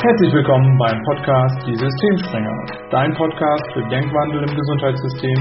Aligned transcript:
Herzlich 0.00 0.32
willkommen 0.32 0.78
beim 0.78 1.02
Podcast 1.02 1.66
Die 1.66 1.74
Systemspringer, 1.74 2.88
dein 2.92 3.12
Podcast 3.14 3.64
für 3.72 3.82
Denkwandel 3.88 4.48
im 4.48 4.56
Gesundheitssystem 4.56 5.34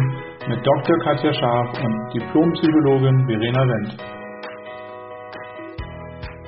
mit 0.49 0.65
Dr. 0.65 0.97
Katja 1.03 1.31
Scharf 1.31 1.77
und 1.77 2.11
Diplompsychologin 2.11 3.27
Verena 3.27 3.61
Wendt. 3.61 4.01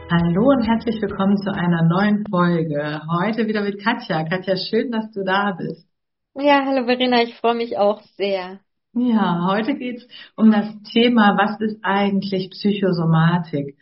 Hallo 0.10 0.42
und 0.42 0.68
herzlich 0.68 1.00
willkommen 1.04 1.38
zu 1.38 1.54
einer 1.54 1.84
neuen 1.84 2.26
Folge. 2.32 3.00
Heute 3.22 3.46
wieder 3.46 3.62
mit 3.62 3.80
Katja. 3.80 4.24
Katja, 4.24 4.56
schön, 4.58 4.90
dass 4.90 5.12
du 5.12 5.24
da 5.24 5.52
bist. 5.52 5.88
Ja, 6.34 6.66
hallo 6.66 6.86
Verena, 6.86 7.22
ich 7.22 7.36
freue 7.36 7.56
mich 7.56 7.78
auch 7.78 8.02
sehr. 8.18 8.60
Ja, 8.96 9.46
heute 9.52 9.76
geht's 9.76 10.08
um 10.36 10.50
das 10.50 10.82
Thema, 10.92 11.38
was 11.38 11.62
ist 11.62 11.78
eigentlich 11.84 12.50
Psychosomatik? 12.50 13.78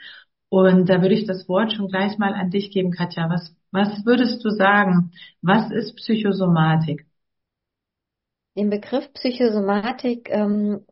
Und 0.50 0.90
da 0.90 1.02
würde 1.02 1.16
ich 1.16 1.26
das 1.26 1.48
Wort 1.50 1.74
schon 1.74 1.88
gleich 1.88 2.18
mal 2.18 2.34
an 2.34 2.50
dich 2.50 2.72
geben, 2.72 2.92
Katja. 2.92 3.30
Was, 3.30 3.56
was 3.72 4.06
würdest 4.06 4.44
du 4.44 4.50
sagen? 4.50 5.12
Was 5.42 5.72
ist 5.72 5.96
Psychosomatik? 5.98 7.06
Den 8.56 8.70
Begriff 8.70 9.12
Psychosomatik 9.14 10.30
ähm, 10.32 10.86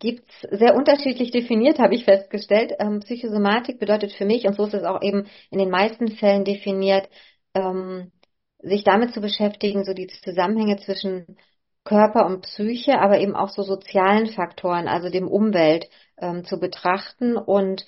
gibt 0.00 0.28
es 0.28 0.58
sehr 0.58 0.74
unterschiedlich 0.74 1.30
definiert, 1.30 1.78
habe 1.78 1.94
ich 1.94 2.04
festgestellt. 2.04 2.72
Ähm, 2.78 3.00
Psychosomatik 3.00 3.78
bedeutet 3.78 4.12
für 4.12 4.24
mich, 4.24 4.44
und 4.44 4.54
so 4.56 4.64
ist 4.64 4.74
es 4.74 4.84
auch 4.84 5.00
eben 5.02 5.26
in 5.50 5.58
den 5.58 5.70
meisten 5.70 6.08
Fällen 6.08 6.44
definiert, 6.44 7.08
ähm, 7.54 8.10
sich 8.58 8.82
damit 8.82 9.12
zu 9.14 9.20
beschäftigen, 9.20 9.84
so 9.84 9.92
die 9.94 10.08
Zusammenhänge 10.08 10.78
zwischen 10.78 11.36
Körper 11.84 12.26
und 12.26 12.42
Psyche, 12.42 12.98
aber 12.98 13.20
eben 13.20 13.36
auch 13.36 13.50
so 13.50 13.62
sozialen 13.62 14.26
Faktoren, 14.28 14.88
also 14.88 15.10
dem 15.10 15.28
Umwelt 15.28 15.86
ähm, 16.18 16.44
zu 16.44 16.58
betrachten 16.58 17.36
und 17.36 17.84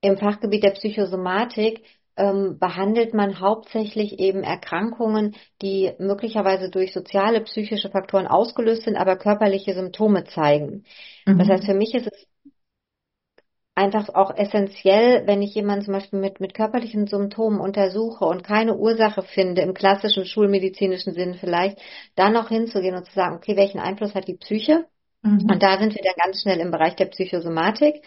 im 0.00 0.16
Fachgebiet 0.16 0.64
der 0.64 0.70
Psychosomatik 0.70 1.84
ähm, 2.16 2.58
behandelt 2.58 3.14
man 3.14 3.40
hauptsächlich 3.40 4.18
eben 4.18 4.42
Erkrankungen, 4.42 5.34
die 5.60 5.92
möglicherweise 5.98 6.70
durch 6.70 6.92
soziale 6.92 7.40
psychische 7.42 7.90
Faktoren 7.90 8.26
ausgelöst 8.26 8.82
sind, 8.82 8.96
aber 8.96 9.16
körperliche 9.16 9.74
Symptome 9.74 10.24
zeigen. 10.24 10.84
Mhm. 11.26 11.38
Das 11.38 11.48
heißt, 11.48 11.64
für 11.64 11.74
mich 11.74 11.94
ist 11.94 12.06
es 12.06 12.26
einfach 13.74 14.10
auch 14.14 14.36
essentiell, 14.36 15.26
wenn 15.26 15.40
ich 15.40 15.54
jemanden 15.54 15.86
zum 15.86 15.94
Beispiel 15.94 16.18
mit, 16.18 16.40
mit 16.40 16.54
körperlichen 16.54 17.06
Symptomen 17.06 17.58
untersuche 17.58 18.24
und 18.24 18.44
keine 18.44 18.76
Ursache 18.76 19.22
finde, 19.22 19.62
im 19.62 19.72
klassischen 19.72 20.26
schulmedizinischen 20.26 21.14
Sinn 21.14 21.34
vielleicht, 21.40 21.80
da 22.14 22.28
noch 22.28 22.48
hinzugehen 22.48 22.94
und 22.94 23.06
zu 23.06 23.14
sagen, 23.14 23.36
okay, 23.36 23.56
welchen 23.56 23.80
Einfluss 23.80 24.14
hat 24.14 24.28
die 24.28 24.36
Psyche? 24.36 24.84
Mhm. 25.22 25.46
Und 25.50 25.62
da 25.62 25.78
sind 25.78 25.94
wir 25.94 26.02
dann 26.04 26.22
ganz 26.22 26.42
schnell 26.42 26.60
im 26.60 26.70
Bereich 26.70 26.96
der 26.96 27.06
Psychosomatik. 27.06 28.02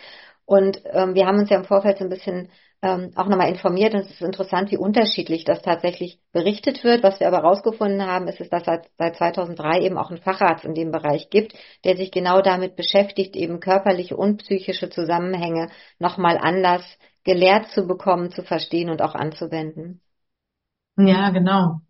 Und 0.45 0.81
ähm, 0.93 1.15
wir 1.15 1.25
haben 1.25 1.39
uns 1.39 1.49
ja 1.49 1.57
im 1.57 1.65
Vorfeld 1.65 1.97
so 1.97 2.03
ein 2.03 2.09
bisschen 2.09 2.49
ähm, 2.81 3.11
auch 3.15 3.27
nochmal 3.27 3.49
informiert 3.49 3.93
und 3.93 4.01
es 4.01 4.11
ist 4.11 4.21
interessant, 4.21 4.71
wie 4.71 4.77
unterschiedlich 4.77 5.43
das 5.43 5.61
tatsächlich 5.61 6.19
berichtet 6.31 6.83
wird. 6.83 7.03
Was 7.03 7.19
wir 7.19 7.27
aber 7.27 7.37
herausgefunden 7.37 8.05
haben, 8.05 8.27
ist, 8.27 8.39
dass 8.39 8.61
es 8.61 8.65
seit, 8.65 8.89
seit 8.97 9.15
2003 9.15 9.81
eben 9.81 9.97
auch 9.97 10.09
einen 10.09 10.21
Facharzt 10.21 10.65
in 10.65 10.75
dem 10.75 10.91
Bereich 10.91 11.29
gibt, 11.29 11.53
der 11.83 11.95
sich 11.95 12.11
genau 12.11 12.41
damit 12.41 12.75
beschäftigt, 12.75 13.35
eben 13.35 13.59
körperliche 13.59 14.15
und 14.15 14.43
psychische 14.43 14.89
Zusammenhänge 14.89 15.69
nochmal 15.99 16.37
anders 16.37 16.83
gelehrt 17.23 17.67
zu 17.69 17.87
bekommen, 17.87 18.31
zu 18.31 18.43
verstehen 18.43 18.89
und 18.89 19.01
auch 19.01 19.15
anzuwenden. 19.15 20.01
Ja, 20.97 21.29
genau. 21.31 21.81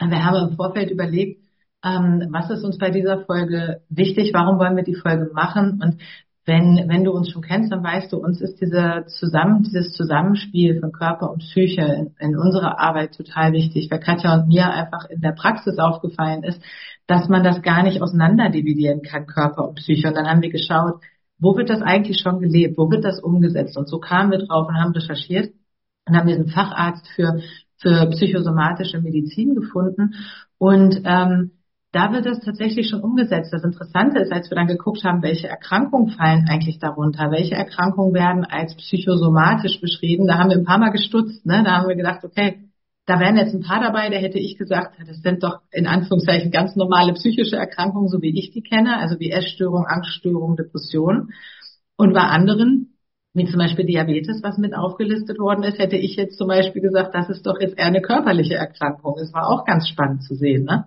Wir 0.00 0.24
haben 0.24 0.50
im 0.50 0.56
Vorfeld 0.56 0.90
überlegt, 0.90 1.44
ähm, 1.84 2.28
was 2.30 2.50
ist 2.50 2.64
uns 2.64 2.78
bei 2.78 2.90
dieser 2.90 3.24
Folge 3.26 3.82
wichtig, 3.90 4.32
warum 4.32 4.58
wollen 4.58 4.76
wir 4.76 4.84
die 4.84 4.94
Folge 4.94 5.30
machen 5.34 5.80
und 5.82 6.00
wenn, 6.46 6.88
wenn 6.88 7.04
du 7.04 7.12
uns 7.12 7.30
schon 7.30 7.42
kennst, 7.42 7.72
dann 7.72 7.82
weißt 7.82 8.12
du, 8.12 8.18
uns 8.18 8.40
ist 8.42 8.60
diese 8.60 9.04
zusammen, 9.06 9.62
dieses 9.62 9.92
Zusammenspiel 9.94 10.78
von 10.78 10.92
Körper 10.92 11.30
und 11.30 11.38
Psyche 11.38 11.82
in, 11.82 12.14
in 12.18 12.36
unserer 12.36 12.78
Arbeit 12.78 13.16
total 13.16 13.52
wichtig, 13.52 13.90
weil 13.90 14.00
Katja 14.00 14.34
und 14.34 14.48
mir 14.48 14.70
einfach 14.70 15.08
in 15.08 15.22
der 15.22 15.32
Praxis 15.32 15.78
aufgefallen 15.78 16.42
ist, 16.42 16.60
dass 17.06 17.28
man 17.28 17.44
das 17.44 17.62
gar 17.62 17.82
nicht 17.82 18.02
auseinander 18.02 18.50
dividieren 18.50 19.00
kann, 19.02 19.26
Körper 19.26 19.66
und 19.66 19.76
Psyche. 19.76 20.08
Und 20.08 20.14
dann 20.14 20.26
haben 20.26 20.42
wir 20.42 20.50
geschaut, 20.50 21.00
wo 21.38 21.56
wird 21.56 21.70
das 21.70 21.82
eigentlich 21.82 22.20
schon 22.20 22.40
gelebt, 22.40 22.76
wo 22.76 22.90
wird 22.90 23.04
das 23.04 23.20
umgesetzt? 23.20 23.76
Und 23.76 23.88
so 23.88 23.98
kamen 23.98 24.30
wir 24.30 24.38
drauf 24.38 24.68
und 24.68 24.76
haben 24.76 24.92
recherchiert 24.92 25.54
und 26.06 26.16
haben 26.16 26.28
diesen 26.28 26.48
Facharzt 26.48 27.08
für, 27.16 27.40
für 27.78 28.06
psychosomatische 28.10 29.00
Medizin 29.00 29.54
gefunden. 29.54 30.14
Und 30.58 31.00
ähm, 31.04 31.52
da 31.94 32.12
wird 32.12 32.26
das 32.26 32.40
tatsächlich 32.40 32.88
schon 32.88 33.02
umgesetzt. 33.02 33.52
Das 33.52 33.62
Interessante 33.62 34.18
ist, 34.18 34.32
als 34.32 34.50
wir 34.50 34.56
dann 34.56 34.66
geguckt 34.66 35.04
haben, 35.04 35.22
welche 35.22 35.46
Erkrankungen 35.46 36.08
fallen 36.08 36.48
eigentlich 36.48 36.80
darunter, 36.80 37.30
welche 37.30 37.54
Erkrankungen 37.54 38.12
werden 38.12 38.44
als 38.44 38.74
psychosomatisch 38.74 39.80
beschrieben, 39.80 40.26
da 40.26 40.38
haben 40.38 40.50
wir 40.50 40.56
ein 40.56 40.64
paar 40.64 40.78
Mal 40.78 40.90
gestutzt. 40.90 41.46
Ne? 41.46 41.62
Da 41.64 41.76
haben 41.78 41.88
wir 41.88 41.94
gedacht, 41.94 42.24
okay, 42.24 42.64
da 43.06 43.20
wären 43.20 43.36
jetzt 43.36 43.54
ein 43.54 43.62
paar 43.62 43.80
dabei, 43.80 44.10
da 44.10 44.16
hätte 44.16 44.40
ich 44.40 44.58
gesagt, 44.58 44.96
das 45.06 45.22
sind 45.22 45.44
doch 45.44 45.60
in 45.70 45.86
Anführungszeichen 45.86 46.50
ganz 46.50 46.74
normale 46.74 47.12
psychische 47.12 47.56
Erkrankungen, 47.56 48.08
so 48.08 48.20
wie 48.22 48.36
ich 48.36 48.50
die 48.50 48.62
kenne, 48.62 48.98
also 48.98 49.20
wie 49.20 49.30
Essstörung, 49.30 49.84
Angststörung, 49.86 50.56
Depression. 50.56 51.30
Und 51.96 52.12
bei 52.12 52.22
anderen, 52.22 52.96
wie 53.34 53.44
zum 53.44 53.60
Beispiel 53.60 53.86
Diabetes, 53.86 54.42
was 54.42 54.58
mit 54.58 54.74
aufgelistet 54.74 55.38
worden 55.38 55.62
ist, 55.62 55.78
hätte 55.78 55.96
ich 55.96 56.16
jetzt 56.16 56.38
zum 56.38 56.48
Beispiel 56.48 56.82
gesagt, 56.82 57.14
das 57.14 57.28
ist 57.28 57.46
doch 57.46 57.60
jetzt 57.60 57.78
eher 57.78 57.86
eine 57.86 58.02
körperliche 58.02 58.54
Erkrankung. 58.54 59.14
Das 59.16 59.32
war 59.32 59.48
auch 59.48 59.64
ganz 59.64 59.86
spannend 59.88 60.24
zu 60.24 60.34
sehen. 60.34 60.64
Ne? 60.64 60.86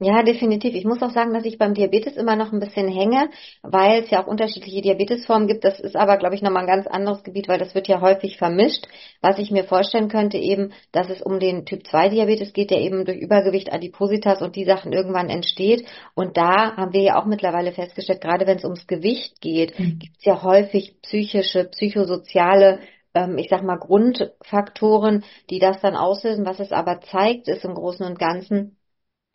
Ja, 0.00 0.24
definitiv. 0.24 0.74
Ich 0.74 0.84
muss 0.84 1.00
auch 1.02 1.12
sagen, 1.12 1.32
dass 1.32 1.44
ich 1.44 1.56
beim 1.56 1.72
Diabetes 1.72 2.16
immer 2.16 2.34
noch 2.34 2.52
ein 2.52 2.58
bisschen 2.58 2.88
hänge, 2.88 3.30
weil 3.62 4.02
es 4.02 4.10
ja 4.10 4.22
auch 4.22 4.26
unterschiedliche 4.26 4.82
Diabetesformen 4.82 5.46
gibt. 5.46 5.62
Das 5.62 5.78
ist 5.78 5.94
aber, 5.94 6.16
glaube 6.16 6.34
ich, 6.34 6.42
nochmal 6.42 6.64
ein 6.64 6.68
ganz 6.68 6.88
anderes 6.88 7.22
Gebiet, 7.22 7.46
weil 7.46 7.60
das 7.60 7.76
wird 7.76 7.86
ja 7.86 8.00
häufig 8.00 8.36
vermischt. 8.36 8.88
Was 9.22 9.38
ich 9.38 9.52
mir 9.52 9.62
vorstellen 9.62 10.08
könnte 10.08 10.36
eben, 10.36 10.72
dass 10.90 11.10
es 11.10 11.22
um 11.22 11.38
den 11.38 11.64
Typ 11.64 11.86
2 11.86 12.08
Diabetes 12.08 12.52
geht, 12.52 12.72
der 12.72 12.80
eben 12.80 13.04
durch 13.04 13.18
Übergewicht, 13.18 13.72
Adipositas 13.72 14.42
und 14.42 14.56
die 14.56 14.64
Sachen 14.64 14.92
irgendwann 14.92 15.30
entsteht. 15.30 15.86
Und 16.14 16.36
da 16.36 16.76
haben 16.76 16.92
wir 16.92 17.02
ja 17.02 17.20
auch 17.20 17.26
mittlerweile 17.26 17.70
festgestellt, 17.70 18.20
gerade 18.20 18.48
wenn 18.48 18.56
es 18.56 18.64
ums 18.64 18.88
Gewicht 18.88 19.40
geht, 19.40 19.78
mhm. 19.78 20.00
gibt 20.00 20.16
es 20.18 20.24
ja 20.24 20.42
häufig 20.42 21.00
psychische, 21.02 21.66
psychosoziale 21.66 22.80
ähm, 23.14 23.38
ich 23.38 23.48
sag 23.48 23.62
mal, 23.62 23.78
Grundfaktoren, 23.78 25.22
die 25.50 25.60
das 25.60 25.80
dann 25.80 25.94
auslösen. 25.94 26.44
Was 26.44 26.58
es 26.58 26.72
aber 26.72 27.00
zeigt, 27.00 27.46
ist 27.46 27.64
im 27.64 27.74
Großen 27.74 28.04
und 28.04 28.18
Ganzen, 28.18 28.76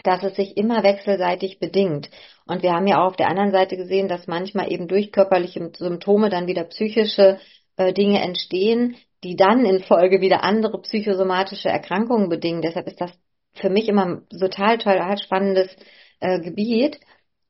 dass 0.04 0.24
es 0.24 0.36
sich 0.36 0.58
immer 0.58 0.84
wechselseitig 0.84 1.60
bedingt. 1.60 2.10
Und 2.46 2.64
wir 2.64 2.72
haben 2.74 2.88
ja 2.88 3.02
auch 3.02 3.10
auf 3.10 3.16
der 3.16 3.30
anderen 3.30 3.52
Seite 3.52 3.78
gesehen, 3.78 4.08
dass 4.08 4.28
manchmal 4.28 4.72
eben 4.72 4.88
durch 4.88 5.12
körperliche 5.12 5.72
Symptome 5.78 6.30
dann 6.30 6.48
wieder 6.48 6.64
psychische 6.66 7.40
äh, 7.78 7.94
Dinge 7.94 8.22
entstehen, 8.22 8.96
die 9.24 9.36
dann 9.36 9.66
in 9.66 9.84
Folge 9.84 10.22
wieder 10.22 10.44
andere 10.44 10.82
psychosomatische 10.82 11.70
Erkrankungen 11.70 12.30
bedingen. 12.30 12.62
Deshalb 12.62 12.88
ist 12.88 13.02
das 13.02 13.12
für 13.54 13.70
mich 13.70 13.88
immer 13.88 14.06
ein 14.06 14.28
total, 14.30 14.78
total 14.78 15.18
spannendes 15.18 15.76
äh, 16.20 16.40
Gebiet. 16.40 17.00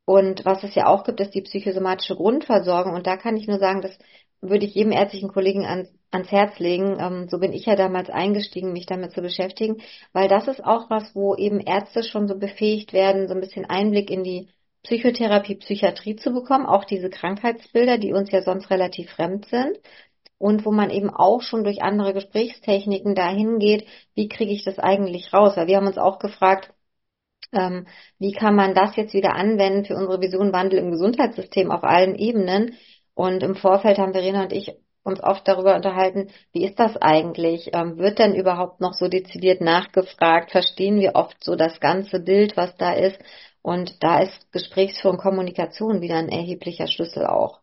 Und 0.06 0.44
was 0.44 0.64
es 0.64 0.74
ja 0.74 0.88
auch 0.88 1.04
gibt, 1.04 1.20
ist 1.20 1.36
die 1.36 1.44
psychosomatische 1.44 2.16
Grundversorgung. 2.16 2.96
Und 2.96 3.06
da 3.06 3.16
kann 3.16 3.38
ich 3.38 3.48
nur 3.48 3.60
sagen, 3.60 3.82
dass 3.82 3.96
würde 4.42 4.66
ich 4.66 4.76
jedem 4.76 4.92
ärztlichen 4.92 5.30
Kollegen 5.30 5.66
ans, 5.66 5.90
ans 6.12 6.32
Herz 6.32 6.60
legen. 6.60 6.98
Ähm, 7.00 7.28
so 7.30 7.40
bin 7.40 7.54
ich 7.54 7.66
ja 7.66 7.76
damals 7.76 8.10
eingestiegen, 8.10 8.74
mich 8.74 8.86
damit 8.86 9.12
zu 9.12 9.22
beschäftigen, 9.22 9.82
weil 10.14 10.28
das 10.28 10.48
ist 10.48 10.64
auch 10.64 10.90
was, 10.90 11.14
wo 11.16 11.36
eben 11.36 11.60
Ärzte 11.60 12.04
schon 12.04 12.28
so 12.28 12.38
befähigt 12.38 12.94
werden, 12.94 13.28
so 13.28 13.34
ein 13.34 13.42
bisschen 13.42 13.66
Einblick 13.66 14.10
in 14.10 14.24
die 14.24 14.50
Psychotherapie, 14.84 15.56
Psychiatrie 15.56 16.16
zu 16.16 16.32
bekommen, 16.32 16.66
auch 16.66 16.86
diese 16.86 17.10
Krankheitsbilder, 17.10 17.98
die 17.98 18.14
uns 18.14 18.32
ja 18.32 18.42
sonst 18.42 18.70
relativ 18.70 19.12
fremd 19.12 19.46
sind. 19.46 19.78
Und 20.38 20.66
wo 20.66 20.72
man 20.72 20.90
eben 20.90 21.10
auch 21.10 21.42
schon 21.42 21.66
durch 21.66 21.82
andere 21.84 22.14
Gesprächstechniken 22.14 23.14
dahin 23.14 23.60
geht, 23.60 23.86
wie 24.16 24.30
kriege 24.30 24.54
ich 24.54 24.64
das 24.64 24.80
eigentlich 24.80 25.34
raus? 25.34 25.58
Weil 25.58 25.68
wir 25.68 25.76
haben 25.76 25.88
uns 25.88 25.98
auch 25.98 26.18
gefragt, 26.18 26.74
ähm, 27.52 27.88
wie 28.20 28.32
kann 28.32 28.56
man 28.56 28.74
das 28.74 28.96
jetzt 28.96 29.14
wieder 29.14 29.36
anwenden 29.36 29.86
für 29.86 29.96
unsere 29.96 30.22
Vision 30.22 30.54
Wandel 30.54 30.80
im 30.80 30.92
Gesundheitssystem 30.92 31.72
auf 31.72 31.84
allen 31.84 32.16
Ebenen? 32.16 32.78
Und 33.20 33.44
im 33.44 33.56
Vorfeld 33.56 33.98
haben 33.98 34.14
Verena 34.14 34.44
und 34.44 34.54
ich 34.54 34.72
uns 35.04 35.22
oft 35.22 35.46
darüber 35.46 35.76
unterhalten, 35.76 36.30
wie 36.54 36.64
ist 36.64 36.80
das 36.80 36.96
eigentlich? 36.96 37.72
Ähm, 37.74 37.98
wird 37.98 38.18
denn 38.18 38.34
überhaupt 38.34 38.80
noch 38.80 38.94
so 38.94 39.10
dezidiert 39.10 39.60
nachgefragt? 39.60 40.52
Verstehen 40.52 41.02
wir 41.02 41.16
oft 41.16 41.44
so 41.44 41.58
das 41.58 41.82
ganze 41.82 42.22
Bild, 42.22 42.56
was 42.56 42.78
da 42.78 42.94
ist? 42.94 43.20
Und 43.62 44.02
da 44.04 44.22
ist 44.22 44.50
Gesprächsführung, 44.54 45.18
Kommunikation 45.18 46.00
wieder 46.00 46.16
ein 46.16 46.30
erheblicher 46.30 46.88
Schlüssel 46.88 47.26
auch. 47.26 47.60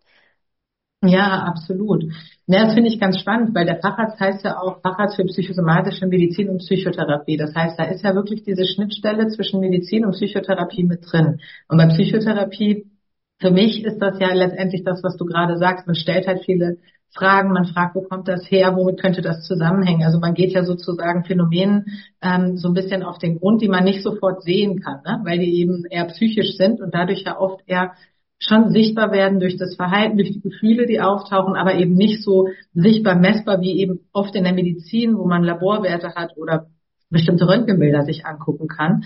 Ja, 1.02 1.44
absolut. 1.48 2.04
Ja, 2.46 2.64
das 2.64 2.74
finde 2.74 2.90
ich 2.90 3.00
ganz 3.00 3.18
spannend, 3.18 3.54
weil 3.54 3.64
der 3.64 3.80
Facharzt 3.80 4.20
heißt 4.20 4.44
ja 4.44 4.60
auch 4.60 4.82
Facharzt 4.82 5.16
für 5.16 5.24
psychosomatische 5.24 6.06
Medizin 6.06 6.50
und 6.50 6.58
Psychotherapie. 6.58 7.38
Das 7.38 7.54
heißt, 7.54 7.78
da 7.78 7.84
ist 7.84 8.04
ja 8.04 8.14
wirklich 8.14 8.42
diese 8.42 8.66
Schnittstelle 8.66 9.28
zwischen 9.28 9.60
Medizin 9.60 10.04
und 10.04 10.12
Psychotherapie 10.12 10.84
mit 10.84 11.10
drin. 11.10 11.40
Und 11.68 11.78
bei 11.78 11.86
Psychotherapie 11.86 12.90
für 13.38 13.50
mich 13.50 13.84
ist 13.84 13.98
das 13.98 14.18
ja 14.18 14.32
letztendlich 14.32 14.82
das, 14.84 15.02
was 15.02 15.16
du 15.16 15.24
gerade 15.24 15.56
sagst. 15.58 15.86
Man 15.86 15.94
stellt 15.94 16.26
halt 16.26 16.44
viele 16.44 16.78
Fragen, 17.14 17.52
man 17.52 17.66
fragt, 17.66 17.94
wo 17.94 18.02
kommt 18.02 18.28
das 18.28 18.50
her, 18.50 18.76
womit 18.76 19.00
könnte 19.00 19.22
das 19.22 19.46
zusammenhängen? 19.46 20.04
Also 20.04 20.18
man 20.18 20.34
geht 20.34 20.52
ja 20.52 20.64
sozusagen 20.64 21.24
Phänomenen 21.24 21.86
ähm, 22.22 22.56
so 22.56 22.68
ein 22.68 22.74
bisschen 22.74 23.02
auf 23.02 23.18
den 23.18 23.38
Grund, 23.38 23.62
die 23.62 23.68
man 23.68 23.84
nicht 23.84 24.02
sofort 24.02 24.42
sehen 24.42 24.80
kann, 24.80 25.00
ne? 25.04 25.20
weil 25.24 25.38
die 25.38 25.60
eben 25.60 25.84
eher 25.88 26.06
psychisch 26.06 26.56
sind 26.56 26.80
und 26.80 26.94
dadurch 26.94 27.22
ja 27.24 27.38
oft 27.38 27.62
eher 27.66 27.92
schon 28.38 28.70
sichtbar 28.70 29.12
werden 29.12 29.40
durch 29.40 29.56
das 29.56 29.76
Verhalten, 29.76 30.18
durch 30.18 30.30
die 30.30 30.42
Gefühle, 30.42 30.86
die 30.86 31.00
auftauchen, 31.00 31.56
aber 31.56 31.74
eben 31.74 31.94
nicht 31.94 32.22
so 32.22 32.48
sichtbar 32.74 33.14
messbar 33.14 33.62
wie 33.62 33.80
eben 33.80 34.00
oft 34.12 34.34
in 34.34 34.44
der 34.44 34.52
Medizin, 34.52 35.16
wo 35.16 35.26
man 35.26 35.42
Laborwerte 35.42 36.14
hat 36.14 36.36
oder 36.36 36.66
bestimmte 37.08 37.48
Röntgenbilder 37.48 38.02
sich 38.02 38.26
angucken 38.26 38.68
kann. 38.68 39.04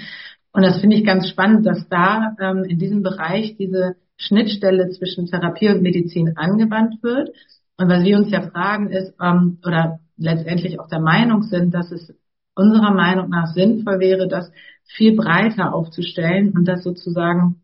Und 0.52 0.62
das 0.62 0.80
finde 0.80 0.96
ich 0.96 1.04
ganz 1.04 1.28
spannend, 1.28 1.64
dass 1.64 1.88
da 1.88 2.34
ähm, 2.40 2.64
in 2.64 2.78
diesem 2.78 3.02
Bereich 3.02 3.56
diese 3.56 3.94
Schnittstelle 4.20 4.90
zwischen 4.90 5.26
Therapie 5.26 5.68
und 5.70 5.82
Medizin 5.82 6.36
angewandt 6.36 7.02
wird. 7.02 7.30
Und 7.78 7.88
was 7.88 8.04
wir 8.04 8.18
uns 8.18 8.30
ja 8.30 8.42
fragen 8.42 8.90
ist, 8.90 9.14
ähm, 9.20 9.58
oder 9.64 10.00
letztendlich 10.16 10.78
auch 10.78 10.88
der 10.88 11.00
Meinung 11.00 11.42
sind, 11.42 11.72
dass 11.72 11.90
es 11.90 12.12
unserer 12.54 12.92
Meinung 12.92 13.30
nach 13.30 13.46
sinnvoll 13.54 14.00
wäre, 14.00 14.28
das 14.28 14.50
viel 14.84 15.16
breiter 15.16 15.72
aufzustellen 15.74 16.50
und 16.50 16.66
das 16.66 16.82
sozusagen 16.82 17.62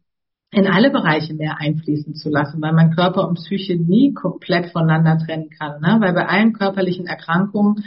in 0.51 0.67
alle 0.67 0.91
Bereiche 0.91 1.35
mehr 1.35 1.59
einfließen 1.59 2.15
zu 2.15 2.31
lassen, 2.31 2.63
weil 2.63 2.73
man 2.73 2.95
Körper 2.95 3.29
und 3.29 3.35
Psyche 3.35 3.77
nie 3.77 4.15
komplett 4.15 4.71
voneinander 4.73 5.19
trennen 5.19 5.51
kann. 5.51 5.81
Ne? 5.83 5.99
Weil 6.01 6.15
bei 6.15 6.27
allen 6.27 6.55
körperlichen 6.55 7.07
Erkrankungen 7.07 7.85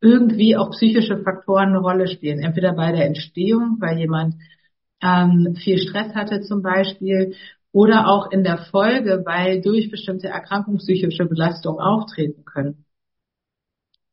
irgendwie 0.00 0.56
auch 0.56 0.70
psychische 0.70 1.18
Faktoren 1.18 1.70
eine 1.70 1.78
Rolle 1.78 2.06
spielen. 2.06 2.40
Entweder 2.40 2.74
bei 2.74 2.92
der 2.92 3.06
Entstehung, 3.06 3.78
weil 3.80 3.98
jemand 3.98 4.34
ähm, 5.00 5.56
viel 5.56 5.78
Stress 5.78 6.14
hatte 6.14 6.42
zum 6.42 6.62
Beispiel, 6.62 7.34
oder 7.72 8.08
auch 8.08 8.30
in 8.30 8.44
der 8.44 8.58
Folge, 8.58 9.22
weil 9.24 9.60
durch 9.60 9.90
bestimmte 9.90 10.28
Erkrankungen 10.28 10.78
psychische 10.78 11.24
Belastungen 11.24 11.80
auftreten 11.80 12.44
können. 12.44 12.84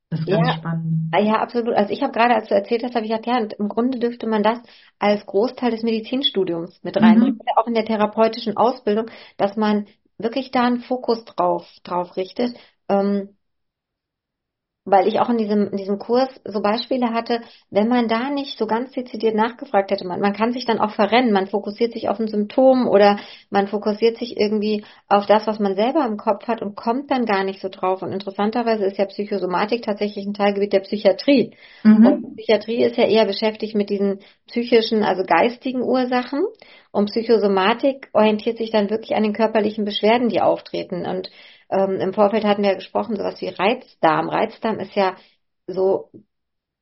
Das 0.09 0.21
ist 0.21 0.27
ganz 0.27 0.47
ja, 0.47 0.53
spannend. 0.55 0.93
Ah, 1.11 1.19
ja, 1.19 1.33
absolut. 1.35 1.75
Also 1.75 1.93
ich 1.93 2.01
habe 2.01 2.13
gerade, 2.13 2.33
als 2.33 2.47
du 2.47 2.55
erzählt 2.55 2.83
hast, 2.83 2.95
habe 2.95 3.05
ich 3.05 3.11
gedacht, 3.11 3.27
ja, 3.27 3.37
im 3.37 3.69
Grunde 3.69 3.99
dürfte 3.99 4.25
man 4.25 4.41
das 4.41 4.59
als 4.97 5.25
Großteil 5.25 5.71
des 5.71 5.83
Medizinstudiums 5.83 6.83
mit 6.83 6.97
reinbringen, 6.97 7.35
mhm. 7.35 7.57
auch 7.57 7.67
in 7.67 7.75
der 7.75 7.85
therapeutischen 7.85 8.57
Ausbildung, 8.57 9.05
dass 9.37 9.55
man 9.55 9.85
wirklich 10.17 10.49
da 10.51 10.65
einen 10.65 10.79
Fokus 10.79 11.25
drauf, 11.25 11.67
drauf 11.83 12.17
richtet. 12.17 12.57
Ähm, 12.87 13.35
weil 14.85 15.07
ich 15.07 15.19
auch 15.19 15.29
in 15.29 15.37
diesem, 15.37 15.67
in 15.71 15.77
diesem 15.77 15.99
Kurs 15.99 16.29
so 16.45 16.61
Beispiele 16.61 17.13
hatte, 17.13 17.41
wenn 17.69 17.87
man 17.87 18.07
da 18.07 18.29
nicht 18.29 18.57
so 18.57 18.65
ganz 18.65 18.91
dezidiert 18.91 19.35
nachgefragt 19.35 19.91
hätte, 19.91 20.07
man, 20.07 20.19
man 20.19 20.33
kann 20.33 20.51
sich 20.51 20.65
dann 20.65 20.79
auch 20.79 20.91
verrennen, 20.91 21.31
man 21.31 21.47
fokussiert 21.47 21.93
sich 21.93 22.09
auf 22.09 22.19
ein 22.19 22.27
Symptom 22.27 22.87
oder 22.87 23.19
man 23.49 23.67
fokussiert 23.67 24.17
sich 24.17 24.37
irgendwie 24.37 24.83
auf 25.07 25.25
das, 25.25 25.47
was 25.47 25.59
man 25.59 25.75
selber 25.75 26.05
im 26.05 26.17
Kopf 26.17 26.47
hat 26.47 26.61
und 26.61 26.75
kommt 26.75 27.11
dann 27.11 27.25
gar 27.25 27.43
nicht 27.43 27.61
so 27.61 27.69
drauf. 27.69 28.01
Und 28.01 28.13
interessanterweise 28.13 28.85
ist 28.85 28.97
ja 28.97 29.05
Psychosomatik 29.05 29.83
tatsächlich 29.83 30.25
ein 30.25 30.33
Teilgebiet 30.33 30.73
der 30.73 30.81
Psychiatrie. 30.81 31.55
Mhm. 31.83 32.05
Und 32.05 32.35
Psychiatrie 32.35 32.83
ist 32.83 32.97
ja 32.97 33.05
eher 33.05 33.25
beschäftigt 33.25 33.75
mit 33.75 33.89
diesen 33.89 34.19
psychischen, 34.47 35.03
also 35.03 35.23
geistigen 35.23 35.81
Ursachen. 35.81 36.43
Und 36.91 37.11
Psychosomatik 37.11 38.09
orientiert 38.13 38.57
sich 38.57 38.71
dann 38.71 38.89
wirklich 38.89 39.15
an 39.15 39.23
den 39.23 39.33
körperlichen 39.33 39.85
Beschwerden, 39.85 40.29
die 40.29 40.41
auftreten. 40.41 41.05
Und 41.05 41.29
ähm, 41.69 41.99
Im 41.99 42.13
Vorfeld 42.13 42.45
hatten 42.45 42.63
wir 42.63 42.75
gesprochen, 42.75 43.15
sowas 43.15 43.39
wie 43.41 43.49
Reizdarm. 43.49 44.29
Reizdarm 44.29 44.79
ist 44.79 44.95
ja 44.95 45.15
so 45.67 46.09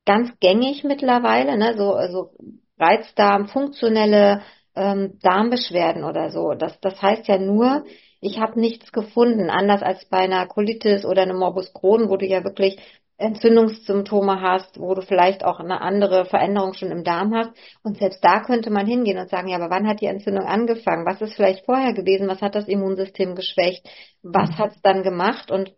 ganz 0.06 0.30
gängig 0.40 0.84
mittlerweile, 0.84 1.58
ne? 1.58 1.76
so 1.76 1.92
also 1.92 2.30
Reizdarm, 2.78 3.48
funktionelle 3.48 4.42
ähm, 4.74 5.18
Darmbeschwerden 5.22 6.04
oder 6.04 6.30
so. 6.30 6.54
Das, 6.54 6.80
das 6.80 7.00
heißt 7.02 7.28
ja 7.28 7.38
nur, 7.38 7.84
ich 8.20 8.38
habe 8.38 8.58
nichts 8.58 8.92
gefunden, 8.92 9.50
anders 9.50 9.82
als 9.82 10.06
bei 10.06 10.18
einer 10.18 10.46
Colitis 10.46 11.04
oder 11.04 11.22
einem 11.22 11.38
Morbus 11.38 11.72
Crohn, 11.74 12.08
wo 12.08 12.16
du 12.16 12.26
ja 12.26 12.42
wirklich 12.42 12.78
Entzündungssymptome 13.18 14.40
hast, 14.40 14.78
wo 14.80 14.94
du 14.94 15.02
vielleicht 15.02 15.44
auch 15.44 15.58
eine 15.58 15.80
andere 15.80 16.24
Veränderung 16.24 16.74
schon 16.74 16.92
im 16.92 17.02
Darm 17.04 17.34
hast. 17.34 17.50
Und 17.82 17.98
selbst 17.98 18.24
da 18.24 18.40
könnte 18.40 18.70
man 18.70 18.86
hingehen 18.86 19.18
und 19.18 19.28
sagen, 19.28 19.48
ja, 19.48 19.56
aber 19.56 19.70
wann 19.70 19.88
hat 19.88 20.00
die 20.00 20.06
Entzündung 20.06 20.46
angefangen? 20.46 21.04
Was 21.04 21.20
ist 21.20 21.34
vielleicht 21.34 21.64
vorher 21.64 21.92
gewesen? 21.94 22.28
Was 22.28 22.40
hat 22.40 22.54
das 22.54 22.68
Immunsystem 22.68 23.34
geschwächt? 23.34 23.88
Was 24.22 24.50
hat 24.52 24.72
es 24.76 24.82
dann 24.82 25.02
gemacht? 25.02 25.50
Und 25.50 25.74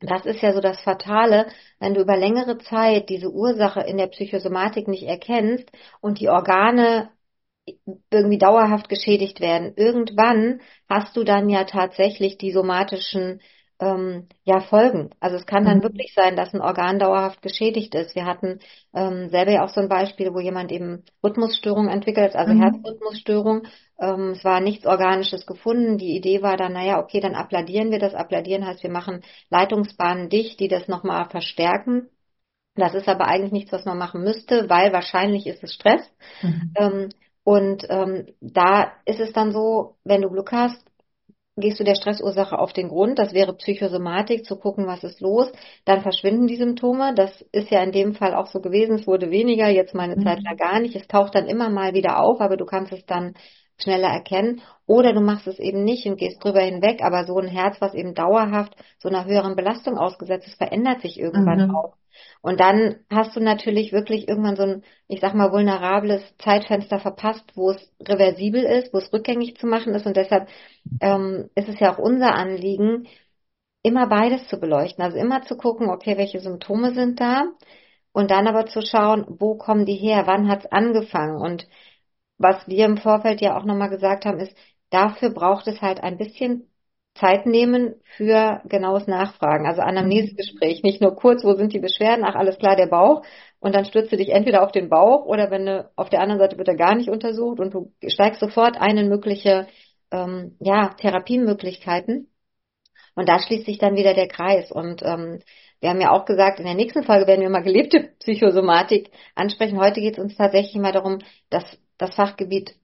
das 0.00 0.26
ist 0.26 0.42
ja 0.42 0.52
so 0.52 0.60
das 0.60 0.80
Fatale, 0.80 1.46
wenn 1.78 1.94
du 1.94 2.00
über 2.02 2.16
längere 2.16 2.58
Zeit 2.58 3.08
diese 3.08 3.30
Ursache 3.30 3.80
in 3.80 3.96
der 3.96 4.08
Psychosomatik 4.08 4.88
nicht 4.88 5.04
erkennst 5.04 5.70
und 6.00 6.20
die 6.20 6.28
Organe 6.28 7.10
irgendwie 8.10 8.38
dauerhaft 8.38 8.88
geschädigt 8.88 9.40
werden. 9.40 9.72
Irgendwann 9.76 10.60
hast 10.88 11.16
du 11.16 11.24
dann 11.24 11.48
ja 11.48 11.64
tatsächlich 11.64 12.36
die 12.36 12.52
somatischen 12.52 13.40
ähm, 13.80 14.28
ja 14.44 14.60
folgen. 14.60 15.10
Also 15.20 15.36
es 15.36 15.46
kann 15.46 15.64
dann 15.64 15.78
mhm. 15.78 15.82
wirklich 15.82 16.12
sein, 16.14 16.36
dass 16.36 16.54
ein 16.54 16.60
Organ 16.60 16.98
dauerhaft 16.98 17.42
geschädigt 17.42 17.94
ist. 17.94 18.14
Wir 18.14 18.24
hatten 18.24 18.60
ähm, 18.94 19.30
selber 19.30 19.52
ja 19.52 19.64
auch 19.64 19.68
so 19.68 19.80
ein 19.80 19.88
Beispiel, 19.88 20.32
wo 20.32 20.40
jemand 20.40 20.70
eben 20.72 21.04
Rhythmusstörung 21.22 21.88
entwickelt, 21.88 22.36
also 22.36 22.54
mhm. 22.54 22.62
Herzrhythmusstörung. 22.62 23.62
Ähm, 24.00 24.30
es 24.30 24.44
war 24.44 24.60
nichts 24.60 24.86
Organisches 24.86 25.46
gefunden. 25.46 25.98
Die 25.98 26.16
Idee 26.16 26.42
war 26.42 26.56
dann, 26.56 26.72
naja, 26.72 27.00
okay, 27.00 27.20
dann 27.20 27.34
appladieren 27.34 27.90
wir 27.90 27.98
das. 27.98 28.14
Appladieren 28.14 28.66
heißt, 28.66 28.82
wir 28.82 28.90
machen 28.90 29.22
Leitungsbahnen 29.50 30.28
dicht, 30.28 30.60
die 30.60 30.68
das 30.68 30.88
nochmal 30.88 31.28
verstärken. 31.28 32.08
Das 32.76 32.94
ist 32.94 33.08
aber 33.08 33.26
eigentlich 33.26 33.52
nichts, 33.52 33.72
was 33.72 33.84
man 33.84 33.98
machen 33.98 34.22
müsste, 34.22 34.68
weil 34.68 34.92
wahrscheinlich 34.92 35.46
ist 35.46 35.62
es 35.62 35.74
Stress. 35.74 36.02
Mhm. 36.42 36.72
Ähm, 36.76 37.08
und 37.44 37.86
ähm, 37.90 38.26
da 38.40 38.92
ist 39.04 39.20
es 39.20 39.32
dann 39.32 39.52
so, 39.52 39.96
wenn 40.02 40.22
du 40.22 40.30
Glück 40.30 40.50
hast, 40.50 40.82
gehst 41.56 41.78
du 41.78 41.84
der 41.84 41.94
Stressursache 41.94 42.58
auf 42.58 42.72
den 42.72 42.88
Grund, 42.88 43.18
das 43.18 43.32
wäre 43.32 43.54
Psychosomatik, 43.54 44.44
zu 44.44 44.56
gucken, 44.56 44.86
was 44.86 45.04
ist 45.04 45.20
los, 45.20 45.52
dann 45.84 46.02
verschwinden 46.02 46.46
die 46.46 46.56
Symptome. 46.56 47.14
Das 47.14 47.42
ist 47.52 47.70
ja 47.70 47.82
in 47.82 47.92
dem 47.92 48.14
Fall 48.14 48.34
auch 48.34 48.46
so 48.46 48.60
gewesen, 48.60 48.96
es 48.96 49.06
wurde 49.06 49.30
weniger, 49.30 49.68
jetzt 49.68 49.94
meine 49.94 50.16
mhm. 50.16 50.22
Zeit 50.22 50.42
lang 50.42 50.56
gar 50.56 50.80
nicht. 50.80 50.96
Es 50.96 51.06
taucht 51.06 51.34
dann 51.34 51.46
immer 51.46 51.70
mal 51.70 51.94
wieder 51.94 52.20
auf, 52.20 52.40
aber 52.40 52.56
du 52.56 52.64
kannst 52.64 52.92
es 52.92 53.06
dann 53.06 53.34
schneller 53.78 54.08
erkennen. 54.08 54.62
Oder 54.86 55.12
du 55.12 55.20
machst 55.20 55.46
es 55.46 55.58
eben 55.58 55.84
nicht 55.84 56.06
und 56.06 56.16
gehst 56.16 56.42
drüber 56.42 56.60
hinweg, 56.60 57.02
aber 57.02 57.24
so 57.24 57.38
ein 57.38 57.48
Herz, 57.48 57.80
was 57.80 57.94
eben 57.94 58.14
dauerhaft 58.14 58.74
so 58.98 59.08
einer 59.08 59.24
höheren 59.24 59.56
Belastung 59.56 59.96
ausgesetzt 59.96 60.48
ist, 60.48 60.58
verändert 60.58 61.00
sich 61.00 61.18
irgendwann 61.18 61.68
mhm. 61.68 61.74
auch. 61.74 61.94
Und 62.42 62.60
dann 62.60 62.96
hast 63.10 63.36
du 63.36 63.40
natürlich 63.40 63.92
wirklich 63.92 64.28
irgendwann 64.28 64.56
so 64.56 64.62
ein, 64.62 64.84
ich 65.08 65.20
sag 65.20 65.34
mal, 65.34 65.52
vulnerables 65.52 66.22
Zeitfenster 66.38 66.98
verpasst, 67.00 67.44
wo 67.54 67.70
es 67.70 67.92
reversibel 68.00 68.64
ist, 68.64 68.92
wo 68.92 68.98
es 68.98 69.12
rückgängig 69.12 69.56
zu 69.56 69.66
machen 69.66 69.94
ist. 69.94 70.06
Und 70.06 70.16
deshalb 70.16 70.48
ähm, 71.00 71.50
ist 71.54 71.68
es 71.68 71.80
ja 71.80 71.94
auch 71.94 71.98
unser 71.98 72.34
Anliegen, 72.34 73.06
immer 73.82 74.08
beides 74.08 74.48
zu 74.48 74.58
beleuchten. 74.58 75.04
Also 75.04 75.18
immer 75.18 75.42
zu 75.42 75.56
gucken, 75.56 75.90
okay, 75.90 76.16
welche 76.18 76.40
Symptome 76.40 76.94
sind 76.94 77.20
da? 77.20 77.44
Und 78.12 78.30
dann 78.30 78.46
aber 78.48 78.66
zu 78.66 78.80
schauen, 78.82 79.26
wo 79.28 79.56
kommen 79.56 79.86
die 79.86 79.96
her? 79.96 80.26
Wann 80.26 80.48
hat's 80.48 80.66
angefangen? 80.66 81.36
Und 81.40 81.66
was 82.38 82.66
wir 82.68 82.86
im 82.86 82.98
Vorfeld 82.98 83.40
ja 83.40 83.56
auch 83.58 83.64
nochmal 83.64 83.90
gesagt 83.90 84.24
haben, 84.24 84.38
ist, 84.40 84.56
dafür 84.90 85.30
braucht 85.30 85.66
es 85.68 85.80
halt 85.82 86.02
ein 86.02 86.18
bisschen 86.18 86.70
Zeit 87.14 87.46
nehmen 87.46 87.94
für 88.16 88.60
genaues 88.64 89.06
Nachfragen. 89.06 89.66
Also 89.66 89.82
Anamnesegespräch, 89.82 90.82
nicht 90.82 91.00
nur 91.00 91.14
kurz, 91.14 91.44
wo 91.44 91.54
sind 91.54 91.72
die 91.72 91.78
Beschwerden, 91.78 92.24
ach 92.24 92.34
alles 92.34 92.58
klar, 92.58 92.76
der 92.76 92.86
Bauch. 92.86 93.22
Und 93.60 93.74
dann 93.74 93.84
stürzt 93.84 94.12
du 94.12 94.16
dich 94.16 94.30
entweder 94.30 94.62
auf 94.62 94.72
den 94.72 94.88
Bauch 94.88 95.24
oder 95.24 95.50
wenn 95.50 95.66
du, 95.66 95.90
auf 95.96 96.10
der 96.10 96.20
anderen 96.20 96.40
Seite 96.40 96.58
wird 96.58 96.68
er 96.68 96.76
gar 96.76 96.94
nicht 96.94 97.08
untersucht 97.08 97.60
und 97.60 97.72
du 97.72 97.92
steigst 98.06 98.40
sofort 98.40 98.76
ein 98.80 98.98
in 98.98 99.08
mögliche 99.08 99.68
ähm, 100.10 100.56
ja, 100.60 100.94
Therapiemöglichkeiten. 101.00 102.28
Und 103.14 103.28
da 103.28 103.38
schließt 103.38 103.66
sich 103.66 103.78
dann 103.78 103.96
wieder 103.96 104.14
der 104.14 104.28
Kreis. 104.28 104.72
Und 104.72 105.02
ähm, 105.02 105.40
wir 105.80 105.90
haben 105.90 106.00
ja 106.00 106.10
auch 106.10 106.24
gesagt, 106.24 106.58
in 106.58 106.66
der 106.66 106.74
nächsten 106.74 107.04
Folge 107.04 107.26
werden 107.26 107.42
wir 107.42 107.50
mal 107.50 107.62
gelebte 107.62 108.10
Psychosomatik 108.20 109.10
ansprechen. 109.34 109.80
Heute 109.80 110.00
geht 110.00 110.18
es 110.18 110.24
uns 110.24 110.36
tatsächlich 110.36 110.80
mal 110.82 110.92
darum, 110.92 111.18
das, 111.50 111.64
das 111.96 112.14
Fachgebiet 112.14 112.74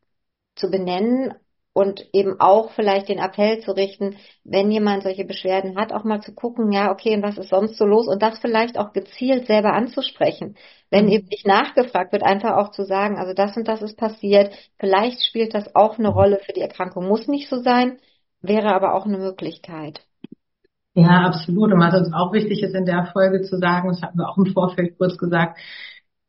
zu 0.54 0.70
benennen 0.70 1.34
und 1.72 2.04
eben 2.12 2.40
auch 2.40 2.72
vielleicht 2.72 3.08
den 3.08 3.18
Appell 3.18 3.60
zu 3.60 3.72
richten, 3.72 4.16
wenn 4.44 4.70
jemand 4.70 5.04
solche 5.04 5.24
Beschwerden 5.24 5.76
hat, 5.76 5.92
auch 5.92 6.04
mal 6.04 6.20
zu 6.20 6.34
gucken, 6.34 6.72
ja, 6.72 6.90
okay, 6.90 7.14
und 7.14 7.22
was 7.22 7.38
ist 7.38 7.50
sonst 7.50 7.76
so 7.76 7.84
los 7.84 8.08
und 8.08 8.22
das 8.22 8.38
vielleicht 8.40 8.76
auch 8.76 8.92
gezielt 8.92 9.46
selber 9.46 9.72
anzusprechen. 9.72 10.56
Wenn 10.90 11.06
mhm. 11.06 11.12
eben 11.12 11.28
nicht 11.28 11.46
nachgefragt 11.46 12.12
wird, 12.12 12.24
einfach 12.24 12.56
auch 12.56 12.72
zu 12.72 12.84
sagen, 12.84 13.18
also 13.18 13.34
das 13.34 13.56
und 13.56 13.68
das 13.68 13.82
ist 13.82 13.96
passiert, 13.96 14.52
vielleicht 14.78 15.24
spielt 15.24 15.54
das 15.54 15.74
auch 15.74 15.98
eine 15.98 16.08
Rolle 16.08 16.40
für 16.44 16.52
die 16.52 16.62
Erkrankung, 16.62 17.06
muss 17.06 17.28
nicht 17.28 17.48
so 17.48 17.60
sein, 17.60 17.98
wäre 18.42 18.74
aber 18.74 18.94
auch 18.94 19.06
eine 19.06 19.18
Möglichkeit. 19.18 20.00
Ja, 20.94 21.26
absolut. 21.26 21.72
Und 21.72 21.78
was 21.78 21.94
uns 21.94 22.12
auch 22.12 22.32
wichtig 22.32 22.62
ist 22.62 22.74
in 22.74 22.84
der 22.84 23.06
Folge 23.12 23.42
zu 23.42 23.58
sagen, 23.58 23.88
das 23.88 24.02
hatten 24.02 24.18
wir 24.18 24.28
auch 24.28 24.38
im 24.38 24.46
Vorfeld 24.46 24.98
kurz 24.98 25.16
gesagt, 25.16 25.58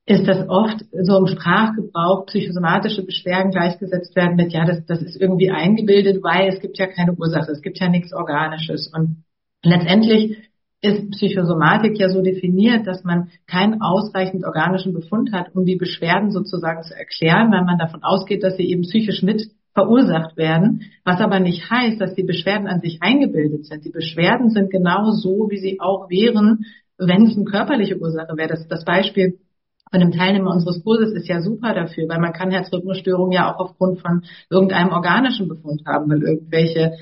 ist, 0.05 0.27
dass 0.27 0.49
oft 0.49 0.83
so 1.03 1.17
im 1.17 1.27
Sprachgebrauch 1.27 2.25
psychosomatische 2.25 3.05
Beschwerden 3.05 3.51
gleichgesetzt 3.51 4.15
werden 4.15 4.35
mit, 4.35 4.51
ja, 4.51 4.65
das, 4.65 4.85
das 4.85 5.01
ist 5.01 5.19
irgendwie 5.19 5.51
eingebildet, 5.51 6.23
weil 6.23 6.49
es 6.49 6.59
gibt 6.59 6.77
ja 6.79 6.87
keine 6.87 7.13
Ursache, 7.13 7.51
es 7.51 7.61
gibt 7.61 7.79
ja 7.79 7.87
nichts 7.87 8.13
Organisches. 8.13 8.91
Und 8.93 9.23
letztendlich 9.63 10.37
ist 10.81 11.11
Psychosomatik 11.11 11.99
ja 11.99 12.09
so 12.09 12.21
definiert, 12.21 12.87
dass 12.87 13.03
man 13.03 13.29
keinen 13.45 13.81
ausreichend 13.81 14.43
organischen 14.43 14.93
Befund 14.93 15.31
hat, 15.31 15.55
um 15.55 15.65
die 15.65 15.75
Beschwerden 15.75 16.31
sozusagen 16.31 16.81
zu 16.81 16.95
erklären, 16.95 17.51
weil 17.51 17.63
man 17.63 17.77
davon 17.77 18.03
ausgeht, 18.03 18.43
dass 18.43 18.57
sie 18.57 18.67
eben 18.69 18.81
psychisch 18.81 19.21
mit 19.21 19.43
verursacht 19.73 20.35
werden, 20.35 20.81
was 21.05 21.21
aber 21.21 21.39
nicht 21.39 21.69
heißt, 21.69 22.01
dass 22.01 22.15
die 22.15 22.23
Beschwerden 22.23 22.67
an 22.67 22.81
sich 22.81 23.01
eingebildet 23.01 23.67
sind. 23.67 23.85
Die 23.85 23.91
Beschwerden 23.91 24.49
sind 24.49 24.71
genau 24.71 25.11
so, 25.11 25.47
wie 25.49 25.59
sie 25.59 25.79
auch 25.79 26.09
wären, 26.09 26.65
wenn 26.97 27.27
es 27.27 27.35
eine 27.35 27.45
körperliche 27.45 27.97
Ursache 27.97 28.35
wäre. 28.35 28.49
Das, 28.49 28.67
das 28.67 28.83
Beispiel 28.83 29.37
von 29.91 30.01
einem 30.01 30.11
Teilnehmer 30.11 30.51
unseres 30.51 30.83
Kurses 30.83 31.11
ist 31.11 31.27
ja 31.27 31.41
super 31.41 31.73
dafür, 31.73 32.07
weil 32.07 32.19
man 32.19 32.33
kann 32.33 32.49
Herzrhythmusstörungen 32.51 33.33
ja 33.33 33.53
auch 33.53 33.59
aufgrund 33.59 33.99
von 33.99 34.23
irgendeinem 34.49 34.91
organischen 34.91 35.47
Befund 35.49 35.83
haben, 35.85 36.09
weil 36.09 36.23
irgendwelche 36.23 36.93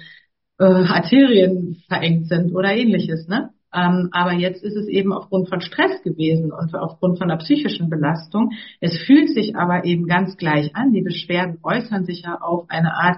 äh, 0.60 0.63
Arterien 0.63 1.84
verengt 1.88 2.27
sind 2.27 2.53
oder 2.53 2.75
ähnliches, 2.75 3.27
ne? 3.27 3.51
Ähm, 3.72 4.10
aber 4.12 4.34
jetzt 4.34 4.63
ist 4.63 4.75
es 4.75 4.88
eben 4.88 5.13
aufgrund 5.13 5.48
von 5.48 5.62
Stress 5.62 6.01
gewesen 6.03 6.51
und 6.51 6.74
aufgrund 6.74 7.19
von 7.19 7.29
einer 7.29 7.39
psychischen 7.39 7.89
Belastung. 7.89 8.51
Es 8.79 8.98
fühlt 8.98 9.29
sich 9.29 9.55
aber 9.55 9.86
eben 9.86 10.08
ganz 10.08 10.38
gleich 10.38 10.75
an. 10.75 10.91
Die 10.91 11.03
Beschwerden 11.03 11.60
äußern 11.62 12.03
sich 12.03 12.24
ja 12.24 12.39
auf 12.41 12.65
eine 12.69 12.96
Art, 12.96 13.17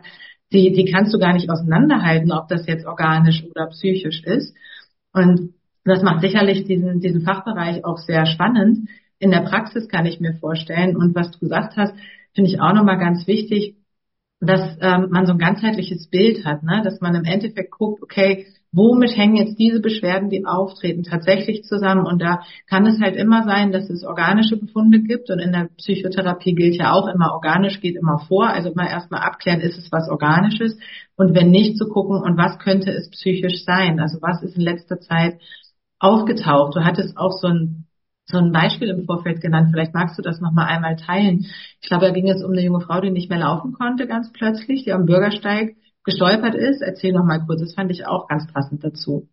die, 0.52 0.74
die 0.74 0.92
kannst 0.92 1.14
du 1.14 1.20
gar 1.20 1.32
nicht 1.32 1.50
auseinanderhalten, 1.50 2.34
ob 2.34 2.50
das 2.50 2.68
jetzt 2.68 2.86
organisch 2.86 3.46
oder 3.50 3.68
psychisch 3.68 4.24
ist. 4.24 4.54
Und 5.14 5.54
das 5.86 6.04
macht 6.04 6.20
sicherlich 6.20 6.66
diesen, 6.66 7.00
diesen 7.00 7.22
Fachbereich 7.22 7.86
auch 7.86 7.98
sehr 7.98 8.26
spannend. 8.26 8.90
In 9.22 9.30
der 9.30 9.42
Praxis 9.42 9.88
kann 9.88 10.08
ich 10.08 10.20
mir 10.20 10.34
vorstellen. 10.34 10.98
Und 10.98 11.16
was 11.16 11.30
du 11.30 11.40
gesagt 11.40 11.78
hast, 11.78 11.94
finde 12.34 12.50
ich 12.50 12.60
auch 12.60 12.74
nochmal 12.74 12.98
ganz 12.98 13.28
wichtig, 13.28 13.76
dass 14.40 14.78
ähm, 14.82 15.10
man 15.12 15.28
so 15.28 15.34
ein 15.34 15.38
ganzheitliches 15.38 16.10
Bild 16.10 16.44
hat, 16.44 16.64
ne? 16.64 16.82
dass 16.84 17.00
man 17.02 17.14
im 17.14 17.26
Endeffekt 17.26 17.70
guckt, 17.70 18.02
okay, 18.02 18.48
womit 18.72 19.16
hängen 19.16 19.36
jetzt 19.36 19.60
diese 19.60 19.80
Beschwerden, 19.80 20.32
die 20.32 20.44
auftreten, 20.48 21.04
tatsächlich 21.04 21.64
zusammen? 21.66 22.08
Und 22.08 22.20
da 22.20 22.42
kann 22.68 22.88
es 22.88 23.00
halt 23.00 23.16
immer 23.16 23.44
sein, 23.44 23.72
dass 23.72 23.92
es 23.92 24.04
organische 24.04 24.58
Befunde 24.58 25.02
gibt. 25.02 25.30
Und 25.30 25.38
in 25.38 25.52
der 25.52 25.70
Psychotherapie 25.78 26.56
gilt 26.56 26.76
ja 26.76 26.94
auch 26.94 27.08
immer, 27.08 27.34
organisch 27.34 27.80
geht 27.80 27.98
immer 27.98 28.18
vor. 28.28 28.48
Also 28.48 28.72
immer 28.72 28.90
erstmal 28.90 29.22
abklären, 29.22 29.62
ist 29.62 29.78
es 29.78 29.92
was 29.92 30.10
Organisches? 30.10 30.80
Und 31.16 31.36
wenn 31.36 31.52
nicht, 31.52 31.78
zu 31.78 31.88
gucken, 31.88 32.18
und 32.24 32.40
was 32.40 32.58
könnte 32.58 32.90
es 32.90 33.12
psychisch 33.12 33.64
sein? 33.66 34.00
Also 34.00 34.18
was 34.22 34.42
ist 34.42 34.56
in 34.56 34.64
letzter 34.64 35.00
Zeit 35.00 35.36
aufgetaucht? 36.00 36.76
Du 36.76 36.84
hattest 36.84 37.16
auch 37.18 37.34
so 37.34 37.50
ein 37.50 37.81
so 38.32 38.40
ein 38.40 38.52
Beispiel 38.52 38.90
im 38.90 39.06
Vorfeld 39.06 39.42
genannt. 39.42 39.70
Vielleicht 39.72 39.94
magst 39.94 40.18
du 40.18 40.22
das 40.22 40.42
nochmal 40.42 40.68
einmal 40.68 40.96
teilen. 40.96 41.46
Ich 41.82 41.88
glaube, 41.88 42.06
da 42.06 42.12
ging 42.12 42.30
es 42.30 42.44
um 42.44 42.52
eine 42.52 42.64
junge 42.64 42.82
Frau, 42.82 43.02
die 43.02 43.12
nicht 43.12 43.30
mehr 43.30 43.40
laufen 43.40 43.74
konnte, 43.74 44.08
ganz 44.08 44.32
plötzlich, 44.32 44.84
die 44.84 44.94
am 44.94 45.06
Bürgersteig 45.06 45.76
gestolpert 46.04 46.56
ist. 46.56 46.82
Erzähl 46.82 47.14
noch 47.14 47.26
mal 47.26 47.46
kurz, 47.46 47.62
das 47.62 47.76
fand 47.76 47.92
ich 47.92 48.08
auch 48.08 48.28
ganz 48.28 48.52
passend 48.52 48.84
dazu. 48.84 49.28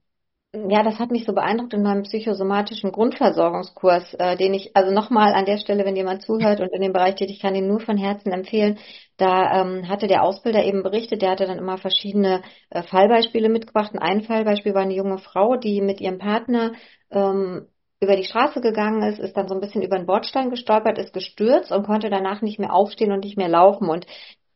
Ja, 0.54 0.82
das 0.82 0.98
hat 0.98 1.10
mich 1.10 1.26
so 1.26 1.34
beeindruckt 1.34 1.74
in 1.74 1.82
meinem 1.82 2.04
psychosomatischen 2.04 2.90
Grundversorgungskurs, 2.90 4.14
äh, 4.14 4.34
den 4.34 4.54
ich 4.54 4.74
also 4.74 4.90
nochmal 4.90 5.34
an 5.34 5.44
der 5.44 5.58
Stelle, 5.58 5.84
wenn 5.84 5.94
jemand 5.94 6.22
zuhört 6.22 6.60
und 6.60 6.72
in 6.72 6.80
dem 6.80 6.94
Bereich 6.94 7.16
tätig, 7.16 7.40
kann 7.40 7.54
ihn 7.54 7.68
nur 7.68 7.80
von 7.80 7.98
Herzen 7.98 8.32
empfehlen. 8.32 8.78
Da 9.18 9.60
ähm, 9.60 9.88
hatte 9.88 10.06
der 10.06 10.22
Ausbilder 10.22 10.64
eben 10.64 10.82
berichtet, 10.82 11.20
der 11.20 11.32
hatte 11.32 11.46
dann 11.46 11.58
immer 11.58 11.76
verschiedene 11.76 12.40
äh, 12.70 12.82
Fallbeispiele 12.82 13.50
mitgebracht. 13.50 13.92
Und 13.92 13.98
ein 13.98 14.22
Fallbeispiel 14.22 14.72
war 14.72 14.82
eine 14.82 14.94
junge 14.94 15.18
Frau, 15.18 15.56
die 15.56 15.82
mit 15.82 16.00
ihrem 16.00 16.16
Partner 16.16 16.72
ähm, 17.10 17.66
über 18.00 18.16
die 18.16 18.24
Straße 18.24 18.60
gegangen 18.60 19.02
ist, 19.02 19.18
ist 19.18 19.36
dann 19.36 19.48
so 19.48 19.54
ein 19.54 19.60
bisschen 19.60 19.82
über 19.82 19.96
den 19.96 20.06
Bordstein 20.06 20.50
gestolpert, 20.50 20.98
ist 20.98 21.12
gestürzt 21.12 21.72
und 21.72 21.84
konnte 21.86 22.10
danach 22.10 22.42
nicht 22.42 22.58
mehr 22.58 22.72
aufstehen 22.72 23.12
und 23.12 23.24
nicht 23.24 23.36
mehr 23.36 23.48
laufen. 23.48 23.88
Und 23.88 24.06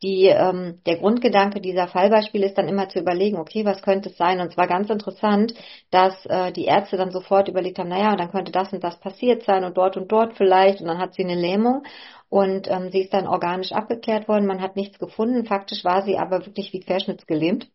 die, 0.01 0.25
ähm, 0.27 0.81
der 0.85 0.97
Grundgedanke 0.97 1.61
dieser 1.61 1.87
Fallbeispiele 1.87 2.45
ist 2.45 2.57
dann 2.57 2.67
immer 2.67 2.89
zu 2.89 2.99
überlegen, 2.99 3.37
okay, 3.37 3.65
was 3.65 3.81
könnte 3.81 4.09
es 4.09 4.17
sein? 4.17 4.41
Und 4.41 4.47
es 4.47 4.57
war 4.57 4.67
ganz 4.67 4.89
interessant, 4.89 5.53
dass 5.91 6.25
äh, 6.25 6.51
die 6.51 6.65
Ärzte 6.65 6.97
dann 6.97 7.11
sofort 7.11 7.47
überlegt 7.47 7.79
haben, 7.79 7.89
naja, 7.89 8.15
dann 8.15 8.31
könnte 8.31 8.51
das 8.51 8.71
und 8.73 8.83
das 8.83 8.99
passiert 8.99 9.43
sein 9.43 9.63
und 9.63 9.77
dort 9.77 9.97
und 9.97 10.11
dort 10.11 10.35
vielleicht. 10.37 10.81
Und 10.81 10.87
dann 10.87 10.97
hat 10.99 11.13
sie 11.13 11.23
eine 11.23 11.35
Lähmung 11.35 11.83
und 12.29 12.67
ähm, 12.69 12.91
sie 12.91 13.01
ist 13.01 13.13
dann 13.13 13.27
organisch 13.27 13.71
abgeklärt 13.71 14.27
worden. 14.27 14.45
Man 14.45 14.61
hat 14.61 14.75
nichts 14.75 14.99
gefunden. 14.99 15.45
Faktisch 15.45 15.85
war 15.85 16.01
sie 16.01 16.17
aber 16.17 16.45
wirklich 16.45 16.73
wie 16.73 16.81
querschnittsgelähmt. 16.81 17.69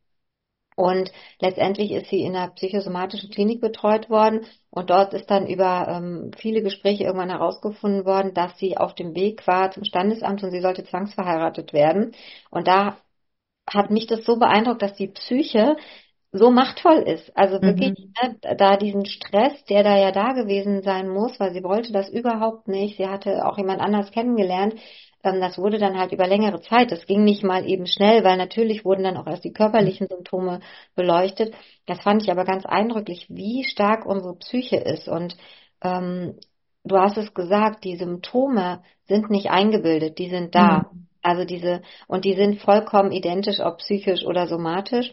Und 0.78 1.10
letztendlich 1.40 1.90
ist 1.90 2.08
sie 2.08 2.20
in 2.22 2.36
einer 2.36 2.52
psychosomatischen 2.52 3.30
Klinik 3.30 3.60
betreut 3.60 4.08
worden 4.08 4.46
und 4.70 4.90
dort 4.90 5.12
ist 5.12 5.28
dann 5.28 5.48
über 5.48 5.88
ähm, 5.88 6.30
viele 6.38 6.62
Gespräche 6.62 7.02
irgendwann 7.02 7.30
herausgefunden 7.30 8.04
worden, 8.04 8.32
dass 8.32 8.56
sie 8.58 8.76
auf 8.76 8.94
dem 8.94 9.16
Weg 9.16 9.44
war 9.48 9.72
zum 9.72 9.82
Standesamt 9.82 10.44
und 10.44 10.52
sie 10.52 10.60
sollte 10.60 10.84
zwangsverheiratet 10.84 11.72
werden. 11.72 12.14
Und 12.52 12.68
da 12.68 12.98
hat 13.68 13.90
mich 13.90 14.06
das 14.06 14.24
so 14.24 14.38
beeindruckt, 14.38 14.80
dass 14.80 14.94
die 14.94 15.08
Psyche 15.08 15.76
so 16.30 16.52
machtvoll 16.52 16.98
ist. 16.98 17.36
Also 17.36 17.56
mhm. 17.56 17.62
wirklich 17.62 17.98
mhm. 17.98 18.12
ne, 18.22 18.56
da 18.56 18.76
diesen 18.76 19.04
Stress, 19.04 19.64
der 19.64 19.82
da 19.82 19.98
ja 19.98 20.12
da 20.12 20.32
gewesen 20.32 20.82
sein 20.82 21.08
muss, 21.08 21.40
weil 21.40 21.52
sie 21.52 21.64
wollte 21.64 21.92
das 21.92 22.08
überhaupt 22.08 22.68
nicht. 22.68 22.98
Sie 22.98 23.08
hatte 23.08 23.44
auch 23.44 23.58
jemand 23.58 23.80
anders 23.80 24.12
kennengelernt 24.12 24.74
das 25.22 25.58
wurde 25.58 25.78
dann 25.78 25.98
halt 25.98 26.12
über 26.12 26.26
längere 26.26 26.60
Zeit. 26.60 26.92
Das 26.92 27.06
ging 27.06 27.24
nicht 27.24 27.42
mal 27.42 27.68
eben 27.68 27.86
schnell, 27.86 28.22
weil 28.24 28.36
natürlich 28.36 28.84
wurden 28.84 29.02
dann 29.02 29.16
auch 29.16 29.26
erst 29.26 29.44
die 29.44 29.52
körperlichen 29.52 30.06
Symptome 30.06 30.60
beleuchtet. 30.94 31.54
Das 31.86 32.00
fand 32.00 32.22
ich 32.22 32.30
aber 32.30 32.44
ganz 32.44 32.64
eindrücklich, 32.64 33.26
wie 33.28 33.64
stark 33.64 34.06
unsere 34.06 34.36
Psyche 34.36 34.76
ist. 34.76 35.08
Und 35.08 35.36
ähm, 35.82 36.38
du 36.84 36.96
hast 36.96 37.18
es 37.18 37.34
gesagt, 37.34 37.84
die 37.84 37.96
Symptome 37.96 38.82
sind 39.06 39.28
nicht 39.30 39.50
eingebildet, 39.50 40.18
die 40.18 40.28
sind 40.28 40.54
da. 40.54 40.88
Mhm. 40.92 41.08
Also 41.20 41.44
diese, 41.44 41.82
und 42.06 42.24
die 42.24 42.34
sind 42.34 42.60
vollkommen 42.60 43.10
identisch, 43.10 43.58
ob 43.58 43.78
psychisch 43.78 44.24
oder 44.24 44.46
somatisch. 44.46 45.12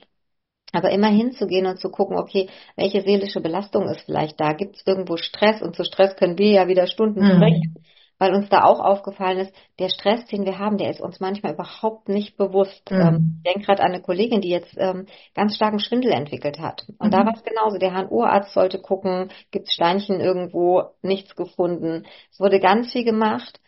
Aber 0.71 0.91
immer 0.91 1.07
hinzugehen 1.07 1.65
und 1.67 1.79
zu 1.79 1.89
gucken, 1.89 2.17
okay, 2.17 2.49
welche 2.75 3.01
seelische 3.01 3.39
Belastung 3.39 3.87
ist 3.87 4.01
vielleicht 4.01 4.39
da? 4.39 4.53
Gibt 4.53 4.75
es 4.75 4.83
irgendwo 4.85 5.17
Stress? 5.17 5.61
Und 5.61 5.75
zu 5.75 5.83
Stress 5.83 6.15
können 6.15 6.37
wir 6.37 6.51
ja 6.51 6.67
wieder 6.67 6.85
Stunden 6.85 7.21
mhm. 7.21 7.63
Weil 8.25 8.33
uns 8.33 8.49
da 8.49 8.63
auch 8.63 8.79
aufgefallen 8.79 9.37
ist, 9.37 9.53
der 9.77 9.89
Stress, 9.89 10.25
den 10.25 10.45
wir 10.45 10.57
haben, 10.57 10.77
der 10.77 10.89
ist 10.89 10.99
uns 10.99 11.19
manchmal 11.19 11.53
überhaupt 11.53 12.09
nicht 12.09 12.37
bewusst. 12.37 12.89
Mhm. 12.89 12.99
Ähm, 12.99 13.35
ich 13.37 13.53
denke 13.53 13.67
gerade 13.67 13.83
an 13.83 13.91
eine 13.91 14.01
Kollegin, 14.01 14.41
die 14.41 14.49
jetzt 14.49 14.75
ähm, 14.77 15.05
ganz 15.35 15.55
starken 15.55 15.79
Schwindel 15.79 16.11
entwickelt 16.11 16.59
hat. 16.59 16.87
Und 16.97 17.07
mhm. 17.07 17.11
da 17.11 17.25
war 17.25 17.33
es 17.35 17.43
genauso. 17.43 17.77
Der 17.77 17.93
HNO-Arzt 17.93 18.53
sollte 18.53 18.79
gucken, 18.79 19.29
gibt 19.51 19.67
es 19.67 19.73
Steinchen 19.73 20.19
irgendwo, 20.19 20.85
nichts 21.03 21.35
gefunden. 21.35 22.07
Es 22.31 22.39
wurde 22.39 22.59
ganz 22.59 22.91
viel 22.91 23.03
gemacht. 23.03 23.59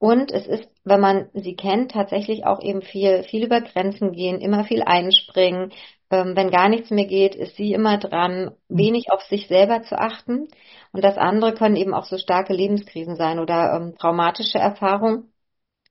Und 0.00 0.32
es 0.32 0.46
ist, 0.48 0.68
wenn 0.82 1.00
man 1.00 1.28
sie 1.34 1.54
kennt, 1.54 1.92
tatsächlich 1.92 2.46
auch 2.46 2.62
eben 2.62 2.82
viel, 2.82 3.22
viel 3.22 3.44
über 3.44 3.60
Grenzen 3.60 4.12
gehen, 4.12 4.40
immer 4.40 4.64
viel 4.64 4.82
einspringen. 4.82 5.72
Ähm, 6.10 6.36
wenn 6.36 6.50
gar 6.50 6.68
nichts 6.68 6.90
mehr 6.90 7.06
geht, 7.06 7.34
ist 7.34 7.56
sie 7.56 7.72
immer 7.72 7.98
dran, 7.98 8.56
mhm. 8.68 8.78
wenig 8.78 9.12
auf 9.12 9.22
sich 9.22 9.46
selber 9.48 9.82
zu 9.82 9.98
achten. 9.98 10.48
Und 10.92 11.04
das 11.04 11.16
andere 11.18 11.54
können 11.54 11.76
eben 11.76 11.94
auch 11.94 12.04
so 12.04 12.18
starke 12.18 12.52
Lebenskrisen 12.52 13.16
sein 13.16 13.38
oder 13.38 13.74
ähm, 13.74 13.94
traumatische 13.98 14.58
Erfahrungen, 14.58 15.32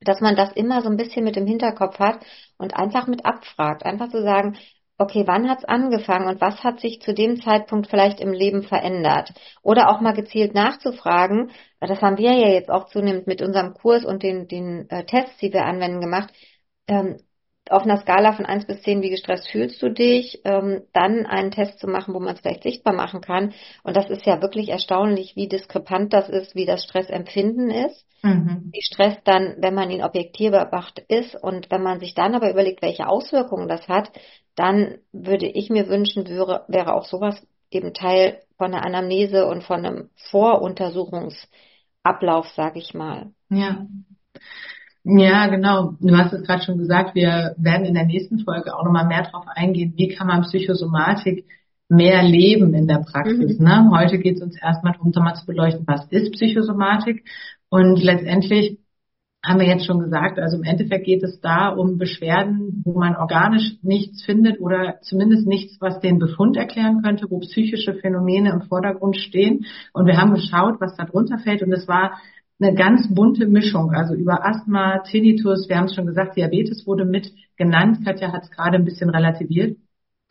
dass 0.02 0.22
man 0.22 0.36
das 0.36 0.54
immer 0.54 0.82
so 0.82 0.90
ein 0.90 0.98
bisschen 0.98 1.24
mit 1.24 1.38
im 1.38 1.48
Hinterkopf 1.48 2.00
hat 2.00 2.20
und 2.58 2.76
einfach 2.76 3.08
mit 3.08 3.26
abfragt. 3.26 3.86
Einfach 3.86 4.10
zu 4.10 4.22
sagen, 4.22 4.58
okay, 5.00 5.24
wann 5.26 5.50
hat's 5.50 5.64
angefangen 5.66 6.28
und 6.28 6.42
was 6.42 6.64
hat 6.64 6.82
sich 6.82 7.02
zu 7.02 7.14
dem 7.14 7.42
Zeitpunkt 7.42 7.88
vielleicht 7.90 8.20
im 8.20 8.34
Leben 8.34 8.64
verändert? 8.64 9.34
Oder 9.64 9.90
auch 9.90 10.02
mal 10.02 10.14
gezielt 10.14 10.54
nachzufragen, 10.54 11.52
das 11.80 12.02
haben 12.02 12.18
wir 12.18 12.34
ja 12.34 12.50
jetzt 12.50 12.70
auch 12.70 12.88
zunehmend 12.88 13.26
mit 13.26 13.42
unserem 13.42 13.74
Kurs 13.74 14.04
und 14.04 14.24
den, 14.24 14.48
den 14.48 14.90
äh, 14.90 15.06
Tests, 15.06 15.38
die 15.38 15.54
wir 15.54 15.66
anwenden, 15.66 16.02
gemacht. 16.02 16.34
Ähm, 16.88 17.18
auf 17.70 17.84
einer 17.84 17.98
Skala 17.98 18.34
von 18.34 18.46
1 18.46 18.66
bis 18.66 18.82
10, 18.82 19.02
wie 19.02 19.10
gestresst 19.10 19.50
fühlst 19.50 19.82
du 19.82 19.90
dich, 19.90 20.42
ähm, 20.46 20.84
dann 20.94 21.26
einen 21.26 21.52
Test 21.52 21.80
zu 21.80 21.88
machen, 21.88 22.14
wo 22.14 22.20
man 22.20 22.36
es 22.36 22.42
vielleicht 22.42 22.64
sichtbar 22.64 22.94
machen 22.94 23.22
kann. 23.22 23.54
Und 23.84 23.96
das 23.96 24.10
ist 24.10 24.26
ja 24.26 24.42
wirklich 24.42 24.70
erstaunlich, 24.70 25.36
wie 25.36 25.48
diskrepant 25.48 26.14
das 26.14 26.30
ist, 26.30 26.56
wie 26.56 26.66
das 26.66 26.84
Stressempfinden 26.84 27.70
ist. 27.70 28.06
Mhm. 28.22 28.70
Wie 28.74 28.82
Stress 28.82 29.16
dann, 29.24 29.56
wenn 29.60 29.74
man 29.74 29.90
ihn 29.92 30.04
objektiv 30.04 30.52
beobachtet 30.52 31.06
ist 31.08 31.42
und 31.42 31.72
wenn 31.72 31.82
man 31.82 32.00
sich 32.00 32.16
dann 32.16 32.36
aber 32.36 32.52
überlegt, 32.52 32.82
welche 32.82 33.08
Auswirkungen 33.08 33.70
das 33.70 33.88
hat, 33.88 34.12
dann 34.56 34.98
würde 35.14 35.48
ich 35.48 35.70
mir 35.70 35.88
wünschen, 35.88 36.28
wäre, 36.28 36.66
wäre 36.68 36.94
auch 36.94 37.06
sowas 37.06 37.42
eben 37.72 37.94
Teil 37.94 38.42
von 38.58 38.74
einer 38.74 38.86
Anamnese 38.86 39.46
und 39.46 39.64
von 39.64 39.86
einem 39.86 40.10
Voruntersuchungsablauf, 40.30 42.48
sage 42.56 42.80
ich 42.80 42.94
mal. 42.94 43.32
Ja. 43.50 43.86
Ja, 45.04 45.48
genau. 45.48 45.94
Du 46.00 46.16
hast 46.16 46.34
es 46.34 46.44
gerade 46.44 46.64
schon 46.64 46.78
gesagt, 46.78 47.16
wir 47.16 47.56
werden 47.58 47.86
in 47.86 47.94
der 47.94 48.06
nächsten 48.06 48.40
Folge 48.40 48.76
auch 48.76 48.84
nochmal 48.84 49.08
mehr 49.08 49.24
darauf 49.24 49.46
eingehen, 49.48 49.94
wie 49.96 50.10
kann 50.10 50.28
man 50.28 50.42
Psychosomatik 50.42 51.46
mehr 51.88 52.22
leben 52.22 52.74
in 52.74 52.88
der 52.88 53.00
Praxis. 53.00 53.60
Mhm. 53.60 53.66
Ne? 53.66 53.90
Heute 53.92 54.20
geht 54.20 54.38
es 54.38 54.42
uns 54.44 54.62
erstmal 54.62 54.94
darum, 54.94 55.12
mal 55.16 55.34
zu 55.34 55.46
beleuchten, 55.46 55.88
was 55.88 56.06
ist 56.12 56.34
Psychosomatik 56.34 57.24
und 57.70 58.02
letztendlich 58.02 58.80
haben 59.44 59.60
wir 59.60 59.68
jetzt 59.68 59.86
schon 59.86 60.00
gesagt, 60.00 60.38
also 60.38 60.58
im 60.58 60.64
Endeffekt 60.64 61.06
geht 61.06 61.24
es 61.24 61.40
da 61.40 61.70
um 61.70 61.98
Beschwerden, 61.98 62.82
wo 62.84 63.00
man 63.00 63.16
organisch 63.16 63.78
nichts 63.82 64.24
findet 64.26 64.60
oder 64.60 65.00
zumindest 65.02 65.48
nichts, 65.48 65.80
was 65.80 66.02
den 66.02 66.20
Befund 66.20 66.58
erklären 66.58 67.02
könnte, 67.02 67.28
wo 67.30 67.40
psychische 67.40 67.94
Phänomene 67.94 68.52
im 68.52 68.64
Vordergrund 68.64 69.16
stehen. 69.16 69.66
Und 69.94 70.08
wir 70.08 70.18
haben 70.18 70.34
geschaut, 70.34 70.82
was 70.82 70.98
da 70.98 71.06
drunter 71.06 71.38
fällt 71.38 71.64
und 71.64 71.72
es 71.72 71.88
war 71.88 72.20
eine 72.62 72.76
ganz 72.76 73.14
bunte 73.14 73.48
Mischung, 73.48 73.92
also 73.92 74.14
über 74.14 74.46
Asthma, 74.46 75.00
Tinnitus, 75.00 75.70
wir 75.70 75.78
haben 75.78 75.86
es 75.86 75.96
schon 75.96 76.06
gesagt, 76.06 76.36
Diabetes 76.36 76.86
wurde 76.86 77.06
mit 77.06 77.32
genannt, 77.58 78.00
Katja 78.04 78.32
hat 78.34 78.44
es 78.44 78.52
gerade 78.52 78.78
ein 78.78 78.86
bisschen 78.86 79.10
relativiert. 79.10 79.78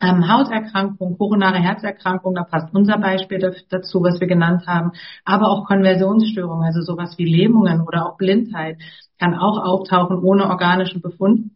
Ähm, 0.01 0.31
Hauterkrankung, 0.31 1.17
koronare 1.17 1.57
Herzerkrankung, 1.57 2.35
da 2.35 2.43
passt 2.43 2.73
unser 2.73 2.97
Beispiel 2.99 3.39
dazu, 3.69 4.01
was 4.01 4.19
wir 4.21 4.27
genannt 4.27 4.65
haben, 4.65 4.91
aber 5.25 5.49
auch 5.49 5.65
Konversionsstörungen, 5.65 6.65
also 6.65 6.81
sowas 6.81 7.17
wie 7.17 7.25
Lähmungen 7.25 7.81
oder 7.81 8.05
auch 8.05 8.17
Blindheit, 8.17 8.77
kann 9.19 9.35
auch 9.35 9.57
auftauchen 9.57 10.19
ohne 10.19 10.45
organischen 10.49 11.01
Befund, 11.01 11.51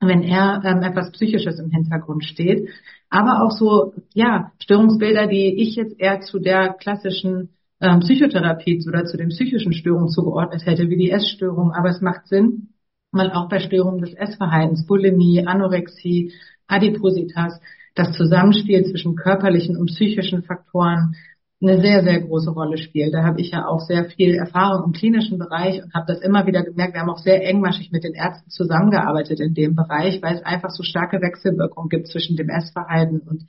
wenn 0.00 0.22
er 0.22 0.62
ähm, 0.64 0.82
etwas 0.82 1.10
Psychisches 1.10 1.58
im 1.58 1.70
Hintergrund 1.70 2.24
steht. 2.24 2.68
Aber 3.10 3.42
auch 3.42 3.50
so, 3.50 3.94
ja, 4.14 4.52
Störungsbilder, 4.62 5.26
die 5.26 5.60
ich 5.60 5.74
jetzt 5.74 5.98
eher 5.98 6.20
zu 6.20 6.38
der 6.38 6.74
klassischen 6.74 7.57
ähm, 7.80 8.00
Psychotherapie 8.00 8.84
oder 8.86 9.04
zu 9.04 9.16
den 9.16 9.28
psychischen 9.28 9.72
Störungen 9.72 10.08
zugeordnet 10.08 10.66
hätte, 10.66 10.88
wie 10.88 10.96
die 10.96 11.10
Essstörung. 11.10 11.72
Aber 11.72 11.90
es 11.90 12.00
macht 12.00 12.26
Sinn, 12.26 12.68
weil 13.12 13.30
auch 13.30 13.48
bei 13.48 13.60
Störungen 13.60 14.00
des 14.00 14.14
Essverhaltens, 14.14 14.86
Bulimie, 14.86 15.46
Anorexie, 15.46 16.32
Adipositas, 16.66 17.60
das 17.94 18.12
Zusammenspiel 18.12 18.84
zwischen 18.84 19.16
körperlichen 19.16 19.76
und 19.76 19.86
psychischen 19.86 20.42
Faktoren 20.42 21.14
eine 21.60 21.80
sehr, 21.80 22.04
sehr 22.04 22.20
große 22.20 22.50
Rolle 22.50 22.78
spielt. 22.78 23.12
Da 23.12 23.24
habe 23.24 23.40
ich 23.40 23.50
ja 23.50 23.66
auch 23.66 23.80
sehr 23.80 24.04
viel 24.04 24.34
Erfahrung 24.34 24.84
im 24.84 24.92
klinischen 24.92 25.38
Bereich 25.38 25.82
und 25.82 25.92
habe 25.92 26.06
das 26.06 26.20
immer 26.20 26.46
wieder 26.46 26.62
gemerkt. 26.62 26.94
Wir 26.94 27.00
haben 27.00 27.10
auch 27.10 27.18
sehr 27.18 27.44
engmaschig 27.44 27.90
mit 27.90 28.04
den 28.04 28.14
Ärzten 28.14 28.48
zusammengearbeitet 28.48 29.40
in 29.40 29.54
dem 29.54 29.74
Bereich, 29.74 30.22
weil 30.22 30.36
es 30.36 30.42
einfach 30.42 30.70
so 30.70 30.84
starke 30.84 31.20
Wechselwirkungen 31.20 31.88
gibt 31.88 32.06
zwischen 32.06 32.36
dem 32.36 32.48
Essverhalten 32.48 33.20
und 33.20 33.44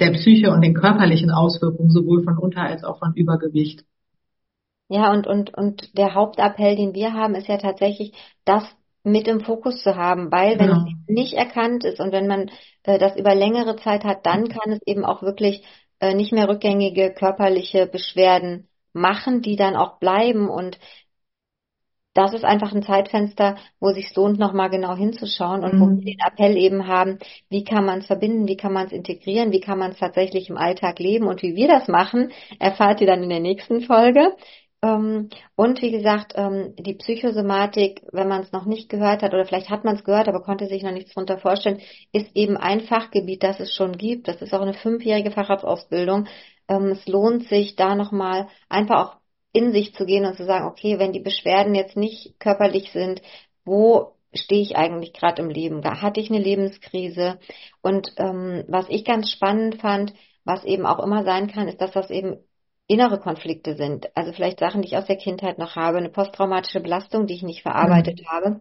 der 0.00 0.12
Psyche 0.12 0.50
und 0.50 0.62
den 0.62 0.74
körperlichen 0.74 1.30
Auswirkungen 1.30 1.90
sowohl 1.90 2.24
von 2.24 2.38
Unter- 2.38 2.62
als 2.62 2.84
auch 2.84 2.98
von 2.98 3.14
Übergewicht. 3.14 3.84
Ja, 4.88 5.12
und, 5.12 5.26
und, 5.26 5.54
und 5.56 5.96
der 5.96 6.14
Hauptappell, 6.14 6.76
den 6.76 6.94
wir 6.94 7.14
haben, 7.14 7.34
ist 7.34 7.48
ja 7.48 7.56
tatsächlich, 7.56 8.12
das 8.44 8.64
mit 9.02 9.28
im 9.28 9.40
Fokus 9.40 9.82
zu 9.82 9.96
haben, 9.96 10.30
weil 10.32 10.58
wenn 10.58 10.68
genau. 10.68 10.86
es 10.86 10.94
nicht 11.08 11.34
erkannt 11.34 11.84
ist 11.84 12.00
und 12.00 12.12
wenn 12.12 12.26
man 12.26 12.50
äh, 12.84 12.98
das 12.98 13.16
über 13.16 13.34
längere 13.34 13.76
Zeit 13.76 14.04
hat, 14.04 14.24
dann 14.26 14.48
kann 14.48 14.72
es 14.72 14.80
eben 14.86 15.04
auch 15.04 15.22
wirklich 15.22 15.62
äh, 16.00 16.14
nicht 16.14 16.32
mehr 16.32 16.48
rückgängige 16.48 17.12
körperliche 17.12 17.86
Beschwerden 17.86 18.68
machen, 18.92 19.42
die 19.42 19.56
dann 19.56 19.76
auch 19.76 19.98
bleiben 19.98 20.48
und 20.48 20.78
das 22.14 22.32
ist 22.32 22.44
einfach 22.44 22.72
ein 22.72 22.82
Zeitfenster, 22.82 23.56
wo 23.80 23.90
sich 23.90 24.14
lohnt, 24.14 24.38
nochmal 24.38 24.70
genau 24.70 24.96
hinzuschauen 24.96 25.64
und 25.64 25.74
mhm. 25.74 25.80
wo 25.80 25.86
wir 25.90 26.04
den 26.04 26.20
Appell 26.24 26.56
eben 26.56 26.86
haben, 26.86 27.18
wie 27.50 27.64
kann 27.64 27.84
man 27.84 27.98
es 27.98 28.06
verbinden, 28.06 28.48
wie 28.48 28.56
kann 28.56 28.72
man 28.72 28.86
es 28.86 28.92
integrieren, 28.92 29.52
wie 29.52 29.60
kann 29.60 29.78
man 29.78 29.90
es 29.90 29.98
tatsächlich 29.98 30.48
im 30.48 30.56
Alltag 30.56 30.98
leben 31.00 31.26
und 31.26 31.42
wie 31.42 31.56
wir 31.56 31.68
das 31.68 31.88
machen, 31.88 32.30
erfahrt 32.60 33.00
ihr 33.00 33.08
dann 33.08 33.22
in 33.22 33.30
der 33.30 33.40
nächsten 33.40 33.82
Folge. 33.82 34.32
Ähm, 34.84 35.30
und 35.56 35.80
wie 35.82 35.90
gesagt, 35.90 36.34
ähm, 36.36 36.74
die 36.78 36.94
Psychosomatik, 36.94 38.02
wenn 38.12 38.28
man 38.28 38.42
es 38.42 38.52
noch 38.52 38.66
nicht 38.66 38.90
gehört 38.90 39.22
hat 39.22 39.32
oder 39.32 39.46
vielleicht 39.46 39.70
hat 39.70 39.84
man 39.84 39.96
es 39.96 40.04
gehört, 40.04 40.28
aber 40.28 40.42
konnte 40.42 40.66
sich 40.66 40.82
noch 40.82 40.92
nichts 40.92 41.14
darunter 41.14 41.38
vorstellen, 41.38 41.80
ist 42.12 42.30
eben 42.36 42.56
ein 42.56 42.80
Fachgebiet, 42.80 43.42
das 43.42 43.60
es 43.60 43.72
schon 43.72 43.92
gibt. 43.92 44.28
Das 44.28 44.42
ist 44.42 44.52
auch 44.52 44.60
eine 44.60 44.74
fünfjährige 44.74 45.30
Facharztausbildung. 45.30 46.26
Ähm, 46.68 46.88
es 46.92 47.06
lohnt 47.08 47.48
sich 47.48 47.76
da 47.76 47.94
nochmal 47.94 48.48
einfach 48.68 48.96
auch 48.96 49.23
in 49.54 49.72
sich 49.72 49.94
zu 49.94 50.04
gehen 50.04 50.26
und 50.26 50.36
zu 50.36 50.44
sagen, 50.44 50.66
okay, 50.66 50.98
wenn 50.98 51.12
die 51.12 51.20
Beschwerden 51.20 51.74
jetzt 51.74 51.96
nicht 51.96 52.38
körperlich 52.40 52.90
sind, 52.90 53.22
wo 53.64 54.12
stehe 54.34 54.60
ich 54.60 54.76
eigentlich 54.76 55.12
gerade 55.12 55.40
im 55.40 55.48
Leben? 55.48 55.80
Da 55.80 56.02
hatte 56.02 56.20
ich 56.20 56.28
eine 56.28 56.40
Lebenskrise. 56.40 57.38
Und 57.80 58.12
ähm, 58.16 58.64
was 58.66 58.86
ich 58.88 59.04
ganz 59.04 59.30
spannend 59.30 59.80
fand, 59.80 60.12
was 60.44 60.64
eben 60.64 60.84
auch 60.86 60.98
immer 60.98 61.24
sein 61.24 61.46
kann, 61.46 61.68
ist, 61.68 61.80
dass 61.80 61.92
das 61.92 62.10
eben 62.10 62.38
innere 62.88 63.20
Konflikte 63.20 63.76
sind. 63.76 64.08
Also 64.16 64.32
vielleicht 64.32 64.58
Sachen, 64.58 64.82
die 64.82 64.88
ich 64.88 64.96
aus 64.96 65.06
der 65.06 65.16
Kindheit 65.16 65.58
noch 65.58 65.76
habe, 65.76 65.98
eine 65.98 66.10
posttraumatische 66.10 66.80
Belastung, 66.80 67.26
die 67.26 67.34
ich 67.34 67.42
nicht 67.44 67.62
verarbeitet 67.62 68.20
mhm. 68.20 68.26
habe. 68.26 68.60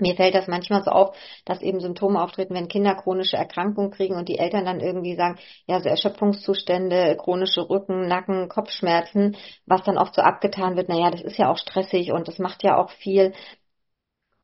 Mir 0.00 0.14
fällt 0.14 0.34
das 0.34 0.46
manchmal 0.46 0.82
so 0.82 0.90
auf, 0.90 1.16
dass 1.44 1.60
eben 1.60 1.80
Symptome 1.80 2.22
auftreten, 2.22 2.54
wenn 2.54 2.68
Kinder 2.68 2.94
chronische 2.94 3.36
Erkrankungen 3.36 3.90
kriegen 3.90 4.14
und 4.14 4.28
die 4.28 4.38
Eltern 4.38 4.64
dann 4.64 4.80
irgendwie 4.80 5.16
sagen, 5.16 5.38
ja, 5.66 5.80
so 5.80 5.88
Erschöpfungszustände, 5.88 7.16
chronische 7.18 7.68
Rücken, 7.68 8.06
Nacken, 8.06 8.48
Kopfschmerzen, 8.48 9.36
was 9.66 9.82
dann 9.82 9.98
oft 9.98 10.14
so 10.14 10.22
abgetan 10.22 10.76
wird, 10.76 10.88
naja, 10.88 11.10
das 11.10 11.22
ist 11.22 11.38
ja 11.38 11.50
auch 11.50 11.58
stressig 11.58 12.12
und 12.12 12.28
das 12.28 12.38
macht 12.38 12.62
ja 12.62 12.76
auch 12.76 12.90
viel. 12.90 13.32